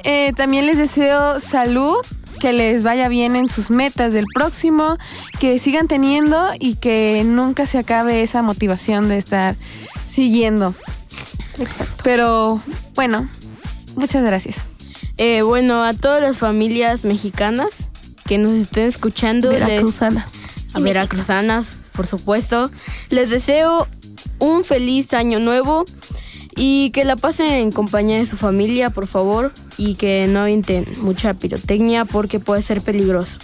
Eh, 0.04 0.32
también 0.36 0.66
les 0.66 0.76
deseo 0.76 1.40
salud, 1.40 1.96
que 2.40 2.52
les 2.52 2.82
vaya 2.82 3.08
bien 3.08 3.36
en 3.36 3.48
sus 3.48 3.70
metas 3.70 4.12
del 4.12 4.26
próximo, 4.34 4.98
que 5.38 5.58
sigan 5.58 5.88
teniendo 5.88 6.48
y 6.58 6.74
que 6.74 7.22
nunca 7.24 7.66
se 7.66 7.78
acabe 7.78 8.22
esa 8.22 8.42
motivación 8.42 9.08
de 9.08 9.16
estar 9.18 9.56
siguiendo. 10.06 10.74
Pero 12.02 12.60
bueno, 12.94 13.28
muchas 13.96 14.24
gracias. 14.24 14.56
Eh, 15.18 15.42
bueno, 15.42 15.84
a 15.84 15.94
todas 15.94 16.20
las 16.20 16.36
familias 16.38 17.04
mexicanas 17.04 17.88
que 18.26 18.38
nos 18.38 18.52
estén 18.52 18.88
escuchando, 18.88 19.52
les- 19.52 19.60
Veracruzanas. 19.60 20.32
Veracruzanas, 20.80 21.78
por 21.92 22.06
supuesto, 22.06 22.70
les 23.10 23.30
deseo 23.30 23.86
un 24.38 24.64
feliz 24.64 25.12
año 25.14 25.38
nuevo 25.38 25.84
y 26.56 26.90
que 26.90 27.04
la 27.04 27.16
pasen 27.16 27.52
en 27.52 27.72
compañía 27.72 28.18
de 28.18 28.26
su 28.26 28.36
familia, 28.36 28.90
por 28.90 29.06
favor, 29.06 29.52
y 29.76 29.94
que 29.94 30.26
no 30.28 30.40
avienten 30.40 30.84
mucha 31.00 31.34
pirotecnia 31.34 32.04
porque 32.04 32.40
puede 32.40 32.62
ser 32.62 32.82
peligroso. 32.82 33.38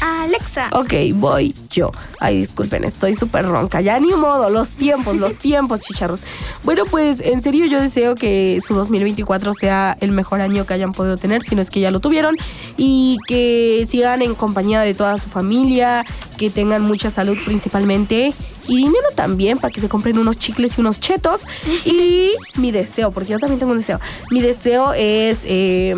Alexa. 0.00 0.68
Ok, 0.72 0.94
voy 1.14 1.54
yo. 1.70 1.90
Ay, 2.20 2.38
disculpen, 2.38 2.84
estoy 2.84 3.14
súper 3.14 3.46
ronca. 3.46 3.80
Ya 3.80 3.98
ni 3.98 4.12
modo, 4.14 4.50
los 4.50 4.68
tiempos, 4.70 5.16
los 5.16 5.34
tiempos, 5.38 5.80
chicharros. 5.80 6.20
Bueno, 6.64 6.84
pues 6.86 7.20
en 7.20 7.42
serio 7.42 7.66
yo 7.66 7.80
deseo 7.80 8.14
que 8.14 8.60
su 8.66 8.74
2024 8.74 9.54
sea 9.54 9.96
el 10.00 10.12
mejor 10.12 10.40
año 10.40 10.66
que 10.66 10.74
hayan 10.74 10.92
podido 10.92 11.16
tener, 11.16 11.42
si 11.42 11.54
no 11.54 11.62
es 11.62 11.70
que 11.70 11.80
ya 11.80 11.90
lo 11.90 12.00
tuvieron, 12.00 12.36
y 12.76 13.18
que 13.26 13.86
sigan 13.88 14.22
en 14.22 14.34
compañía 14.34 14.80
de 14.80 14.94
toda 14.94 15.18
su 15.18 15.28
familia, 15.28 16.04
que 16.36 16.50
tengan 16.50 16.82
mucha 16.82 17.10
salud 17.10 17.36
principalmente, 17.44 18.34
y 18.68 18.76
dinero 18.76 19.08
también 19.14 19.58
para 19.58 19.72
que 19.72 19.80
se 19.80 19.88
compren 19.88 20.18
unos 20.18 20.38
chicles 20.38 20.76
y 20.76 20.80
unos 20.80 21.00
chetos. 21.00 21.40
Y 21.84 22.32
mi 22.56 22.72
deseo, 22.72 23.12
porque 23.12 23.32
yo 23.32 23.38
también 23.38 23.58
tengo 23.60 23.72
un 23.72 23.78
deseo, 23.78 24.00
mi 24.30 24.40
deseo 24.40 24.92
es 24.92 25.38
eh, 25.44 25.94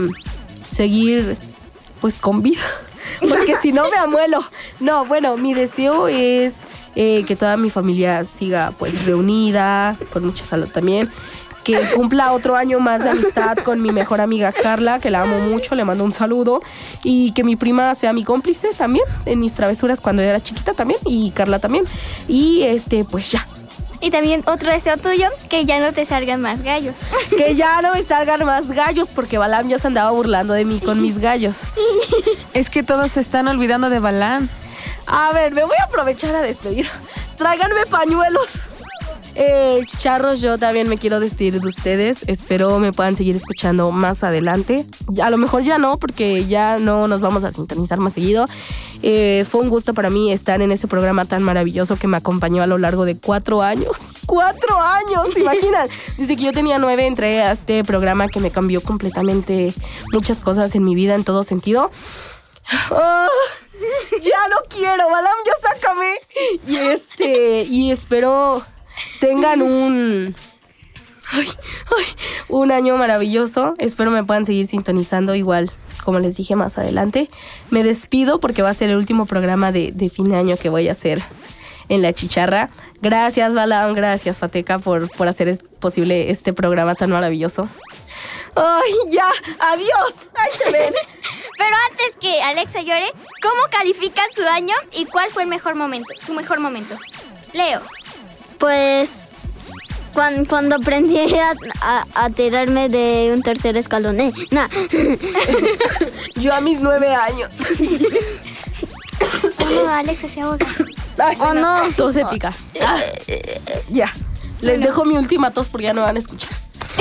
seguir 0.70 1.36
pues 2.00 2.18
con 2.18 2.42
vida. 2.42 2.60
Porque 3.20 3.56
si 3.60 3.72
no 3.72 3.88
me 3.90 3.96
amuelo. 3.96 4.44
No, 4.80 5.04
bueno, 5.04 5.36
mi 5.36 5.54
deseo 5.54 6.08
es 6.08 6.54
eh, 6.94 7.24
que 7.26 7.36
toda 7.36 7.56
mi 7.56 7.70
familia 7.70 8.24
siga 8.24 8.72
pues 8.78 9.06
reunida, 9.06 9.96
con 10.12 10.24
mucha 10.24 10.44
salud 10.44 10.68
también. 10.68 11.10
Que 11.64 11.78
cumpla 11.94 12.32
otro 12.32 12.56
año 12.56 12.80
más 12.80 13.04
de 13.04 13.10
amistad 13.10 13.58
con 13.58 13.82
mi 13.82 13.90
mejor 13.90 14.22
amiga 14.22 14.52
Carla, 14.52 15.00
que 15.00 15.10
la 15.10 15.22
amo 15.22 15.38
mucho, 15.40 15.74
le 15.74 15.84
mando 15.84 16.02
un 16.02 16.12
saludo. 16.12 16.62
Y 17.04 17.32
que 17.32 17.44
mi 17.44 17.56
prima 17.56 17.94
sea 17.94 18.12
mi 18.12 18.24
cómplice 18.24 18.68
también 18.76 19.04
en 19.26 19.38
mis 19.38 19.52
travesuras 19.52 20.00
cuando 20.00 20.22
era 20.22 20.40
chiquita 20.40 20.72
también. 20.72 20.98
Y 21.04 21.30
Carla 21.32 21.58
también. 21.58 21.84
Y 22.26 22.62
este, 22.62 23.04
pues 23.04 23.32
ya. 23.32 23.46
Y 24.00 24.10
también 24.10 24.42
otro 24.46 24.70
deseo 24.70 24.96
tuyo, 24.96 25.28
que 25.48 25.64
ya 25.64 25.80
no 25.80 25.92
te 25.92 26.04
salgan 26.04 26.40
más 26.40 26.62
gallos. 26.62 26.96
Que 27.36 27.54
ya 27.54 27.82
no 27.82 27.94
me 27.94 28.04
salgan 28.04 28.44
más 28.44 28.68
gallos, 28.68 29.08
porque 29.14 29.38
Balam 29.38 29.68
ya 29.68 29.78
se 29.78 29.86
andaba 29.86 30.10
burlando 30.10 30.54
de 30.54 30.64
mí 30.64 30.80
con 30.80 31.00
mis 31.02 31.18
gallos. 31.18 31.56
Es 32.52 32.70
que 32.70 32.82
todos 32.82 33.12
se 33.12 33.20
están 33.20 33.48
olvidando 33.48 33.90
de 33.90 33.98
Balán. 33.98 34.48
A 35.06 35.32
ver, 35.32 35.52
me 35.54 35.64
voy 35.64 35.76
a 35.80 35.84
aprovechar 35.84 36.34
a 36.34 36.42
despedir. 36.42 36.88
Tráiganme 37.36 37.86
pañuelos. 37.86 38.67
Eh, 39.40 39.84
charros, 40.00 40.40
yo 40.40 40.58
también 40.58 40.88
me 40.88 40.98
quiero 40.98 41.20
despedir 41.20 41.60
de 41.60 41.68
ustedes. 41.68 42.24
Espero 42.26 42.80
me 42.80 42.92
puedan 42.92 43.14
seguir 43.14 43.36
escuchando 43.36 43.92
más 43.92 44.24
adelante. 44.24 44.84
A 45.22 45.30
lo 45.30 45.38
mejor 45.38 45.62
ya 45.62 45.78
no, 45.78 45.96
porque 45.96 46.46
ya 46.46 46.80
no 46.80 47.06
nos 47.06 47.20
vamos 47.20 47.44
a 47.44 47.52
sintonizar 47.52 47.98
más 48.00 48.14
seguido. 48.14 48.46
Eh, 49.04 49.46
fue 49.48 49.60
un 49.60 49.68
gusto 49.68 49.94
para 49.94 50.10
mí 50.10 50.32
estar 50.32 50.60
en 50.60 50.72
ese 50.72 50.88
programa 50.88 51.24
tan 51.24 51.44
maravilloso 51.44 51.94
que 51.94 52.08
me 52.08 52.16
acompañó 52.16 52.64
a 52.64 52.66
lo 52.66 52.78
largo 52.78 53.04
de 53.04 53.16
cuatro 53.16 53.62
años. 53.62 54.10
¡Cuatro 54.26 54.76
años! 54.76 55.32
¿Se 55.32 55.38
imaginan? 55.38 55.88
Desde 56.18 56.36
que 56.36 56.42
yo 56.42 56.52
tenía 56.52 56.78
nueve 56.78 57.06
entré 57.06 57.40
a 57.40 57.52
este 57.52 57.84
programa 57.84 58.26
que 58.26 58.40
me 58.40 58.50
cambió 58.50 58.82
completamente 58.82 59.72
muchas 60.12 60.40
cosas 60.40 60.74
en 60.74 60.82
mi 60.82 60.96
vida 60.96 61.14
en 61.14 61.22
todo 61.22 61.44
sentido. 61.44 61.92
Ah, 62.90 63.28
ya 64.20 64.48
no 64.50 64.56
quiero, 64.68 65.08
Balam, 65.08 65.36
ya 65.46 65.70
sácame. 65.70 66.14
Y 66.66 66.76
este, 66.76 67.62
y 67.62 67.92
espero 67.92 68.64
tengan 69.20 69.62
un 69.62 70.34
ay, 71.32 71.46
ay, 71.46 72.04
un 72.48 72.72
año 72.72 72.96
maravilloso. 72.96 73.74
Espero 73.78 74.10
me 74.10 74.24
puedan 74.24 74.46
seguir 74.46 74.66
sintonizando 74.66 75.34
igual, 75.34 75.70
como 76.04 76.18
les 76.18 76.36
dije 76.36 76.56
más 76.56 76.78
adelante. 76.78 77.28
Me 77.70 77.82
despido 77.82 78.40
porque 78.40 78.62
va 78.62 78.70
a 78.70 78.74
ser 78.74 78.90
el 78.90 78.96
último 78.96 79.26
programa 79.26 79.72
de, 79.72 79.92
de 79.92 80.08
fin 80.10 80.28
de 80.28 80.36
año 80.36 80.56
que 80.56 80.68
voy 80.68 80.88
a 80.88 80.92
hacer 80.92 81.22
en 81.88 82.02
la 82.02 82.12
chicharra. 82.12 82.70
Gracias, 83.00 83.54
Balam, 83.54 83.94
gracias, 83.94 84.38
Fateca, 84.38 84.78
por, 84.78 85.10
por 85.10 85.28
hacer 85.28 85.48
es- 85.48 85.62
posible 85.80 86.30
este 86.30 86.52
programa 86.52 86.94
tan 86.94 87.10
maravilloso. 87.10 87.68
Ay, 88.56 88.92
ya, 89.10 89.30
adiós. 89.72 90.28
Ahí 90.34 90.50
se 90.64 90.70
ven. 90.72 90.92
Pero 91.58 91.76
antes 91.90 92.16
que 92.20 92.40
Alexa 92.42 92.80
llore, 92.82 93.06
¿cómo 93.42 93.62
califican 93.70 94.26
su 94.34 94.42
año 94.42 94.74
y 94.92 95.04
cuál 95.06 95.30
fue 95.30 95.42
el 95.42 95.48
mejor 95.48 95.74
momento? 95.76 96.08
Su 96.24 96.32
mejor 96.34 96.58
momento. 96.60 96.96
Leo. 97.54 97.80
Pues 98.58 99.24
cuan- 100.12 100.44
cuando 100.44 100.76
aprendí 100.76 101.16
a, 101.18 101.52
a- 101.80 102.06
a 102.14 102.30
tirarme 102.30 102.88
de 102.88 103.30
un 103.34 103.42
tercer 103.42 103.76
escalón. 103.76 104.20
Eh, 104.20 104.32
nah. 104.50 104.68
Yo 106.36 106.54
a 106.54 106.60
mis 106.60 106.80
nueve 106.80 107.14
años. 107.14 107.54
Oh, 109.60 109.86
Alexa 109.88 110.28
se 110.28 110.40
ahoga. 110.40 110.66
Ay, 111.18 111.36
Oh 111.40 111.52
no. 111.52 111.80
Todo 111.96 112.12
se 112.12 112.24
pica. 112.26 112.52
Ya. 113.90 114.12
Les 114.60 114.80
dejo 114.80 115.04
mi 115.04 115.16
última 115.16 115.50
tos 115.50 115.68
porque 115.68 115.86
ya 115.88 115.92
no 115.92 116.02
van 116.02 116.16
a 116.16 116.18
escuchar. 116.20 116.50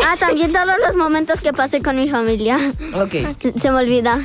Ah, 0.06 0.15
también 0.20 0.52
todos 0.52 0.76
los 0.86 0.96
momentos 0.96 1.39
que 1.41 1.54
pasé 1.54 1.82
con 1.82 1.96
mi 1.96 2.10
familia. 2.10 2.58
Ok. 2.96 3.13
Se, 3.39 3.54
se 3.58 3.72
me 3.72 3.78
olvida. 3.78 4.20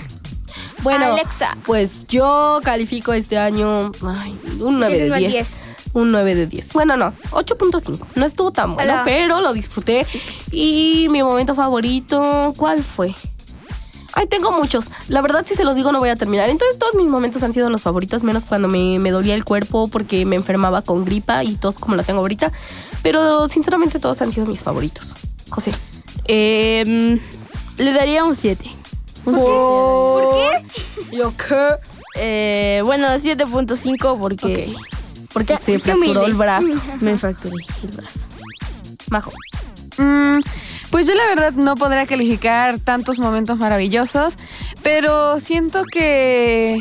Bueno, 0.83 1.13
Alexa. 1.13 1.57
pues 1.65 2.07
yo 2.09 2.61
califico 2.65 3.13
este 3.13 3.39
año 3.39 3.93
ay, 4.07 4.39
un 4.61 4.81
9 4.81 4.99
Del 4.99 5.07
uno 5.07 5.17
de 5.19 5.27
al 5.27 5.33
10. 5.33 5.49
Un 5.93 6.11
9 6.11 6.35
de 6.35 6.47
10. 6.47 6.73
Bueno, 6.73 6.97
no, 6.97 7.13
8.5. 7.33 8.07
No 8.15 8.25
estuvo 8.27 8.51
tan 8.51 8.75
bueno, 8.75 8.93
Hola. 8.93 9.03
pero 9.05 9.41
lo 9.41 9.53
disfruté. 9.53 10.07
Y 10.51 11.09
mi 11.11 11.23
momento 11.23 11.55
favorito, 11.55 12.55
¿cuál 12.57 12.83
fue? 12.83 13.15
Ay, 14.15 14.27
tengo 14.27 14.53
muchos. 14.53 14.87
La 15.09 15.23
verdad, 15.23 15.45
si 15.47 15.55
se 15.55 15.65
los 15.65 15.75
digo, 15.75 15.91
no 15.93 15.99
voy 15.99 16.11
a 16.11 16.17
terminar. 16.17 16.49
Entonces, 16.51 16.79
todos 16.79 16.95
mis 16.95 17.07
momentos 17.07 17.43
han 17.43 17.53
sido 17.53 17.71
los 17.71 17.83
favoritos, 17.83 18.23
menos 18.23 18.45
cuando 18.45 18.69
me, 18.69 18.99
me 18.99 19.11
dolía 19.11 19.35
el 19.35 19.45
cuerpo 19.45 19.89
porque 19.89 20.25
me 20.27 20.37
enfermaba 20.37 20.83
con 20.83 21.05
gripa 21.05 21.45
y 21.45 21.55
tos 21.57 21.79
como 21.79 21.97
la 21.97 22.03
tengo 22.03 22.21
ahorita. 22.21 22.53
Pero, 23.03 23.49
sinceramente, 23.49 23.99
todos 23.99 24.21
han 24.23 24.31
sido 24.31 24.47
mis 24.47 24.61
favoritos. 24.61 25.15
José. 25.49 25.73
Eh, 26.27 27.19
le 27.79 27.93
daría 27.93 28.25
un 28.25 28.35
7. 28.35 28.65
Un 29.25 29.35
¿Por 29.35 30.35
qué? 30.35 31.17
¿Yo 31.17 31.33
qué? 31.37 31.71
Eh, 32.17 32.83
bueno, 32.85 33.07
7.5 33.09 34.19
porque 34.21 34.75
Porque 35.33 35.57
se 35.57 35.79
fracturó 35.79 36.27
el 36.27 36.35
brazo. 36.35 36.81
me 37.01 37.17
fracturé 37.17 37.57
el 37.83 37.91
brazo. 37.91 38.27
Majo. 39.11 39.33
Mm, 39.99 40.41
pues 40.91 41.07
yo 41.07 41.15
la 41.15 41.27
verdad 41.27 41.53
no 41.53 41.77
podría 41.77 42.07
calificar 42.07 42.79
tantos 42.79 43.19
momentos 43.19 43.59
maravillosos, 43.59 44.35
pero 44.83 45.39
siento 45.39 45.85
que, 45.85 46.81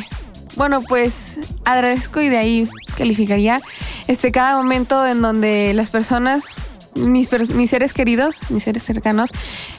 bueno, 0.56 0.80
pues 0.82 1.38
agradezco 1.64 2.20
y 2.20 2.28
de 2.28 2.38
ahí 2.38 2.68
calificaría 2.96 3.60
este 4.08 4.32
cada 4.32 4.56
momento 4.56 5.06
en 5.06 5.22
donde 5.22 5.72
las 5.74 5.90
personas, 5.90 6.44
mis, 6.94 7.30
mis 7.50 7.70
seres 7.70 7.92
queridos, 7.92 8.40
mis 8.50 8.64
seres 8.64 8.82
cercanos, 8.82 9.30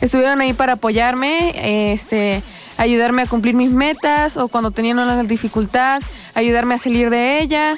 estuvieron 0.01 0.41
ahí 0.41 0.53
para 0.53 0.73
apoyarme, 0.73 1.93
este, 1.93 2.41
ayudarme 2.77 3.23
a 3.23 3.27
cumplir 3.27 3.55
mis 3.55 3.71
metas 3.71 4.37
o 4.37 4.47
cuando 4.47 4.71
tenían 4.71 4.99
una 4.99 5.23
dificultad, 5.23 6.01
ayudarme 6.33 6.75
a 6.75 6.77
salir 6.79 7.09
de 7.09 7.39
ella 7.41 7.77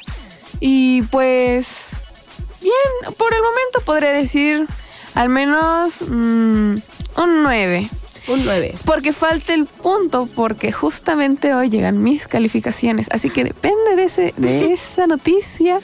y 0.60 1.02
pues 1.04 1.98
Bien, 2.62 3.14
por 3.16 3.32
el 3.34 3.42
momento 3.42 3.82
podría 3.86 4.12
decir 4.12 4.66
al 5.14 5.30
menos 5.30 6.02
mm, 6.02 6.76
un 7.18 7.44
9. 7.44 7.90
Un 8.28 8.44
9. 8.44 8.76
Porque 8.86 9.14
falta 9.14 9.54
el 9.54 9.66
punto, 9.68 10.28
porque 10.36 10.72
justamente 10.72 11.54
hoy 11.54 11.70
llegan 11.70 12.02
mis 12.02 12.28
calificaciones. 12.28 13.08
Así 13.12 13.30
que 13.30 13.44
depende 13.44 13.96
de, 13.96 14.04
ese, 14.06 14.34
de 14.38 14.74
esa 14.74 15.06
noticia. 15.06 15.80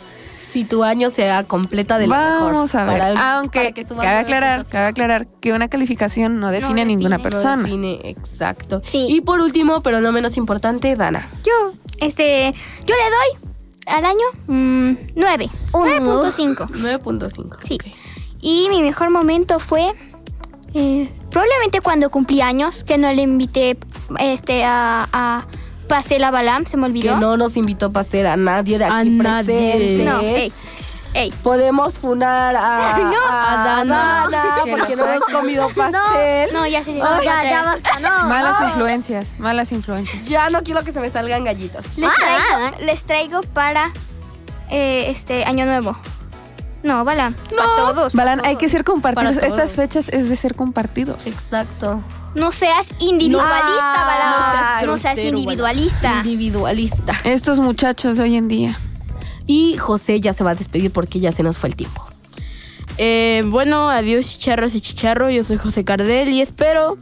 Si 0.51 0.63
tu 0.65 0.83
año 0.83 1.11
sea 1.11 1.43
completa 1.45 1.99
de 1.99 2.07
lo 2.07 2.15
mejor. 2.15 2.51
Vamos 2.51 2.75
a 2.75 2.83
ver. 2.85 2.97
Para- 2.97 3.37
Aunque 3.37 3.73
que 3.73 3.85
cabe 3.85 4.07
aclarar, 4.07 4.65
cabe 4.65 4.87
aclarar 4.87 5.27
que 5.39 5.53
una 5.53 5.69
calificación 5.69 6.39
no 6.39 6.49
define 6.51 6.81
a 6.81 6.85
ninguna 6.85 7.17
define. 7.17 7.29
No 7.29 7.37
persona. 7.37 7.63
define, 7.63 7.99
exacto. 8.03 8.81
Sí. 8.87 9.05
Y 9.07 9.21
por 9.21 9.39
último, 9.39 9.81
pero 9.81 10.01
no 10.01 10.11
menos 10.11 10.35
importante, 10.35 10.95
Dana. 10.95 11.29
Yo, 11.45 11.73
este, 11.99 12.51
yo 12.85 12.95
le 12.95 13.37
doy 13.39 13.50
al 13.87 14.05
año 14.05 14.25
mm, 14.47 14.91
9. 15.15 15.49
Un 15.73 15.87
9.5. 15.89 16.67
9.5. 16.69 17.57
Sí. 17.67 17.77
Y 18.41 18.67
mi 18.69 18.81
mejor 18.81 19.09
momento 19.11 19.59
fue 19.59 19.93
eh, 20.73 21.09
probablemente 21.29 21.81
cuando 21.81 22.09
cumplí 22.09 22.41
años, 22.41 22.83
que 22.83 22.97
no 22.97 23.11
le 23.13 23.21
invité 23.21 23.77
este, 24.19 24.63
a, 24.63 25.07
a 25.13 25.45
pastel 25.87 26.23
a 26.23 26.31
Balam, 26.31 26.65
se 26.65 26.77
me 26.77 26.83
Que 26.83 26.89
olvidó. 26.91 27.17
no 27.19 27.37
nos 27.37 27.57
invitó 27.57 27.87
a 27.87 27.89
pasar 27.89 28.25
a 28.27 28.37
nadie 28.37 28.77
de 28.79 28.85
A 28.85 29.03
nadie. 29.03 30.03
No, 30.05 30.21
ey, 30.21 30.51
ey. 31.13 31.31
Podemos 31.43 31.95
funar 31.95 32.55
a, 32.55 32.95
a 32.95 33.63
Dana. 33.65 34.27
Dana 34.29 34.55
Que 34.65 34.71
porque 34.77 34.95
no 34.95 35.05
hemos 35.05 35.25
comido 35.25 35.67
pastel. 35.75 36.49
No, 36.53 36.65
ya 36.67 36.83
se 36.83 36.93
le 36.93 37.01
Oh, 37.03 37.21
ya, 37.21 37.43
ya 37.43 37.63
basta, 37.63 37.99
no. 37.99 38.27
Malas 38.29 38.55
Oh. 38.61 38.67
influencias, 38.67 39.35
malas 39.39 39.71
influencias. 39.71 40.25
Ya 40.27 40.49
no 40.49 40.63
quiero 40.63 40.83
que 40.83 40.91
se 40.91 40.99
me 40.99 41.09
salgan 41.09 41.43
gallitas. 41.43 41.97
Les 41.97 42.09
Ah, 42.09 42.13
traigo, 42.17 42.85
les 42.85 43.03
traigo 43.03 43.41
para 43.53 43.91
eh, 44.69 45.05
este 45.09 45.43
año 45.45 45.65
nuevo. 45.65 45.95
No, 46.83 47.05
Balam, 47.05 47.33
para 47.55 47.75
todos. 47.75 48.13
Balan, 48.13 48.37
para 48.39 48.49
hay 48.49 48.55
que 48.55 48.67
ser 48.67 48.83
compartidos. 48.83 49.37
Estas 49.37 49.75
fechas 49.75 50.09
es 50.09 50.29
de 50.29 50.35
ser 50.35 50.55
compartidos. 50.55 51.27
Exacto. 51.27 52.01
No 52.33 52.51
seas 52.51 52.87
individualista, 52.99 53.59
No. 53.99 54.05
Balam. 54.05 54.85
No 54.87 54.97
seas 54.97 55.17
individualista. 55.19 56.13
Individualista. 56.23 57.13
Estos 57.23 57.59
muchachos 57.59 58.17
de 58.17 58.23
hoy 58.23 58.35
en 58.37 58.47
día. 58.47 58.75
Y 59.47 59.75
José 59.77 60.19
ya 60.21 60.33
se 60.33 60.43
va 60.43 60.51
a 60.51 60.55
despedir 60.55 60.91
porque 60.91 61.19
ya 61.19 61.31
se 61.31 61.43
nos 61.43 61.57
fue 61.57 61.69
el 61.69 61.75
tiempo. 61.75 62.05
Eh, 62.97 63.43
bueno, 63.47 63.89
adiós 63.89 64.27
chicharros 64.29 64.75
y 64.75 64.81
chicharro. 64.81 65.29
Yo 65.29 65.43
soy 65.43 65.57
José 65.57 65.83
Cardel 65.83 66.29
y 66.29 66.41
espero 66.41 66.97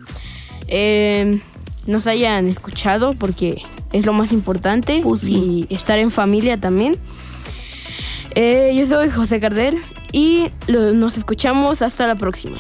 eh, 0.68 1.42
nos 1.88 2.08
hayan 2.08 2.48
escuchado 2.48 3.14
porque 3.14 3.62
es 3.92 4.06
lo 4.06 4.14
más 4.14 4.32
importante 4.32 5.02
Pues 5.04 5.22
sí. 5.22 5.68
y 5.70 5.74
estar 5.74 5.98
en 6.00 6.12
familia 6.12 6.60
también. 6.60 6.96
Eh, 8.36 8.74
yo 8.76 8.86
soy 8.86 9.10
José 9.10 9.40
Cardel 9.40 9.76
y 10.12 10.52
lo- 10.68 10.94
nos 10.94 11.18
escuchamos 11.18 11.82
hasta 11.82 12.08
la 12.08 12.16
próxima. 12.16 12.58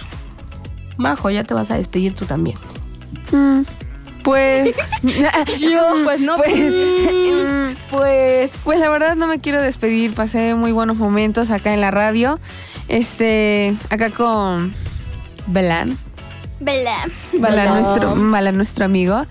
Majo, 0.97 1.29
ya 1.29 1.43
te 1.43 1.53
vas 1.53 1.71
a 1.71 1.75
despedir 1.77 2.13
tú 2.13 2.25
también. 2.25 2.57
Mm, 3.31 3.61
Pues. 4.29 4.77
Yo, 5.59 5.81
pues 6.03 6.19
no. 6.21 6.37
Pues, 6.37 6.53
mm, 6.55 7.71
Pues 7.89 8.51
pues 8.63 8.79
la 8.79 8.89
verdad 8.89 9.15
no 9.15 9.25
me 9.25 9.39
quiero 9.39 9.59
despedir. 9.61 10.13
Pasé 10.13 10.53
muy 10.53 10.71
buenos 10.71 10.97
momentos 10.97 11.49
acá 11.49 11.73
en 11.73 11.81
la 11.81 11.89
radio. 11.89 12.39
Este. 12.87 13.75
Acá 13.89 14.11
con. 14.11 14.71
Belán. 15.47 15.97
Bala 16.59 17.15
Belán. 17.31 17.73
nuestro, 17.73 18.15
Bala 18.15 18.51
nuestro 18.51 18.85
amigo. 18.85 19.25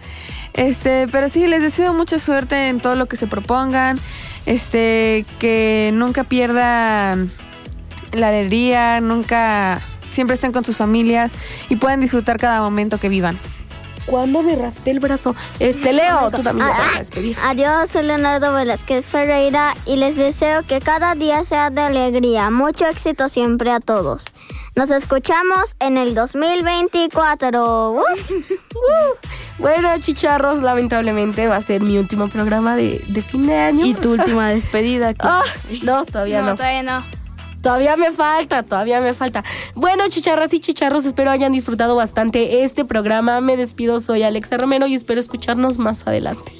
Este, 0.55 1.07
pero 1.09 1.29
sí, 1.29 1.47
les 1.47 1.63
deseo 1.63 1.93
mucha 1.93 2.19
suerte 2.19 2.69
en 2.69 2.81
todo 2.81 2.97
lo 2.97 3.07
que 3.07 3.17
se 3.17 3.29
propongan. 3.29 4.01
Este, 4.47 5.25
que 5.39 5.91
nunca 5.95 6.25
pierdan 6.25 7.31
la 8.13 8.29
alegría, 8.29 9.01
nunca 9.01 9.81
siempre 10.09 10.35
estén 10.35 10.51
con 10.51 10.65
sus 10.65 10.77
familias 10.77 11.31
y 11.69 11.77
puedan 11.77 12.01
disfrutar 12.01 12.39
cada 12.39 12.63
momento 12.63 12.99
que 12.99 13.09
vivan. 13.09 13.39
Cuando 14.09 14.43
me 14.43 14.57
raspé 14.57 14.91
el 14.93 15.01
brazo. 15.01 15.35
Este 15.61 15.93
Leo, 15.93 16.31
tú 16.31 16.43
también 16.43 16.67
te 16.69 16.73
vas 16.79 16.97
a 16.97 16.99
despedir. 16.99 17.37
Adiós, 17.45 17.89
soy 17.91 18.05
Leonardo 18.05 18.53
Velázquez 18.53 19.09
Ferreira 19.11 19.75
y 19.87 19.97
les 19.97 20.17
deseo 20.17 20.63
que 20.65 20.81
cada 20.81 21.15
día 21.15 21.45
sea 21.45 21.71
de 21.71 21.81
alegría. 21.83 22.51
Mucho 22.51 22.87
éxito 22.87 23.29
siempre 23.29 23.71
a 23.71 23.81
todos. 23.81 24.25
Nos 24.75 24.91
escuchamos 24.91 25.77
en 25.81 25.97
el 25.97 26.15
2024. 26.15 27.93
¡Uh! 27.93 28.03
Bueno, 29.59 29.89
chicharros, 29.99 30.63
lamentablemente 30.63 31.49
va 31.49 31.57
a 31.57 31.61
ser 31.61 31.81
mi 31.81 31.99
último 31.99 32.29
programa 32.29 32.77
de, 32.77 33.05
de 33.09 33.23
fin 33.23 33.47
de 33.47 33.57
año. 33.57 33.85
Y 33.85 33.95
tu 33.95 34.13
última 34.13 34.49
despedida. 34.51 35.15
Ah, 35.19 35.43
no, 35.83 36.05
todavía 36.05 36.41
No, 36.43 36.47
no. 36.51 36.55
todavía 36.55 36.83
no. 36.83 37.18
Todavía 37.63 37.97
me 37.97 38.13
falta, 38.13 38.63
todavía 38.63 39.01
me 39.01 39.13
falta. 39.13 39.45
Bueno, 39.75 40.09
chicharras 40.09 40.53
y 40.55 40.61
chicharros, 40.61 41.05
espero 41.05 41.31
hayan 41.31 41.53
disfrutado 41.53 41.97
bastante 41.97 42.65
este 42.65 42.85
programa. 42.85 43.41
Me 43.41 43.57
despido, 43.57 44.01
soy 44.01 44.23
Alexa 44.23 44.57
Romero 44.59 44.87
y 44.87 44.95
espero 44.95 45.21
escucharnos 45.21 45.79
más 45.79 46.07
adelante. 46.07 46.53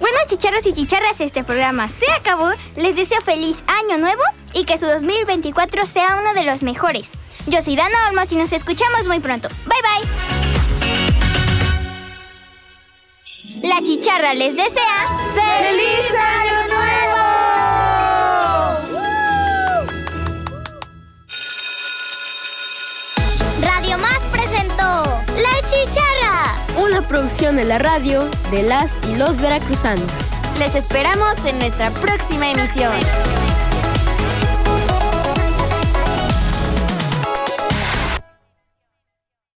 Bueno, 0.00 0.16
chicharros 0.28 0.64
y 0.66 0.72
chicharras, 0.72 1.20
este 1.20 1.44
programa 1.44 1.88
se 1.88 2.10
acabó. 2.12 2.50
Les 2.76 2.96
deseo 2.96 3.20
feliz 3.20 3.64
año 3.66 3.98
nuevo 3.98 4.22
y 4.54 4.64
que 4.64 4.78
su 4.78 4.86
2024 4.86 5.86
sea 5.86 6.18
uno 6.20 6.34
de 6.34 6.44
los 6.44 6.62
mejores. 6.62 7.10
Yo 7.46 7.60
soy 7.62 7.76
Dana 7.76 8.08
Olmos 8.08 8.30
y 8.32 8.36
nos 8.36 8.52
escuchamos 8.52 9.06
muy 9.06 9.20
pronto. 9.20 9.48
Bye 9.66 9.82
bye. 9.82 10.48
La 13.62 13.80
chicharra 13.80 14.34
les 14.34 14.56
desea 14.56 15.06
¡Feliz 15.34 16.10
Año 16.12 16.47
producción 27.08 27.56
de 27.56 27.64
la 27.64 27.78
radio 27.78 28.28
de 28.50 28.62
las 28.62 28.96
y 29.10 29.16
los 29.16 29.40
veracruzanos. 29.40 30.04
Les 30.58 30.74
esperamos 30.74 31.44
en 31.44 31.58
nuestra 31.58 31.90
próxima 31.90 32.50
emisión. 32.50 32.92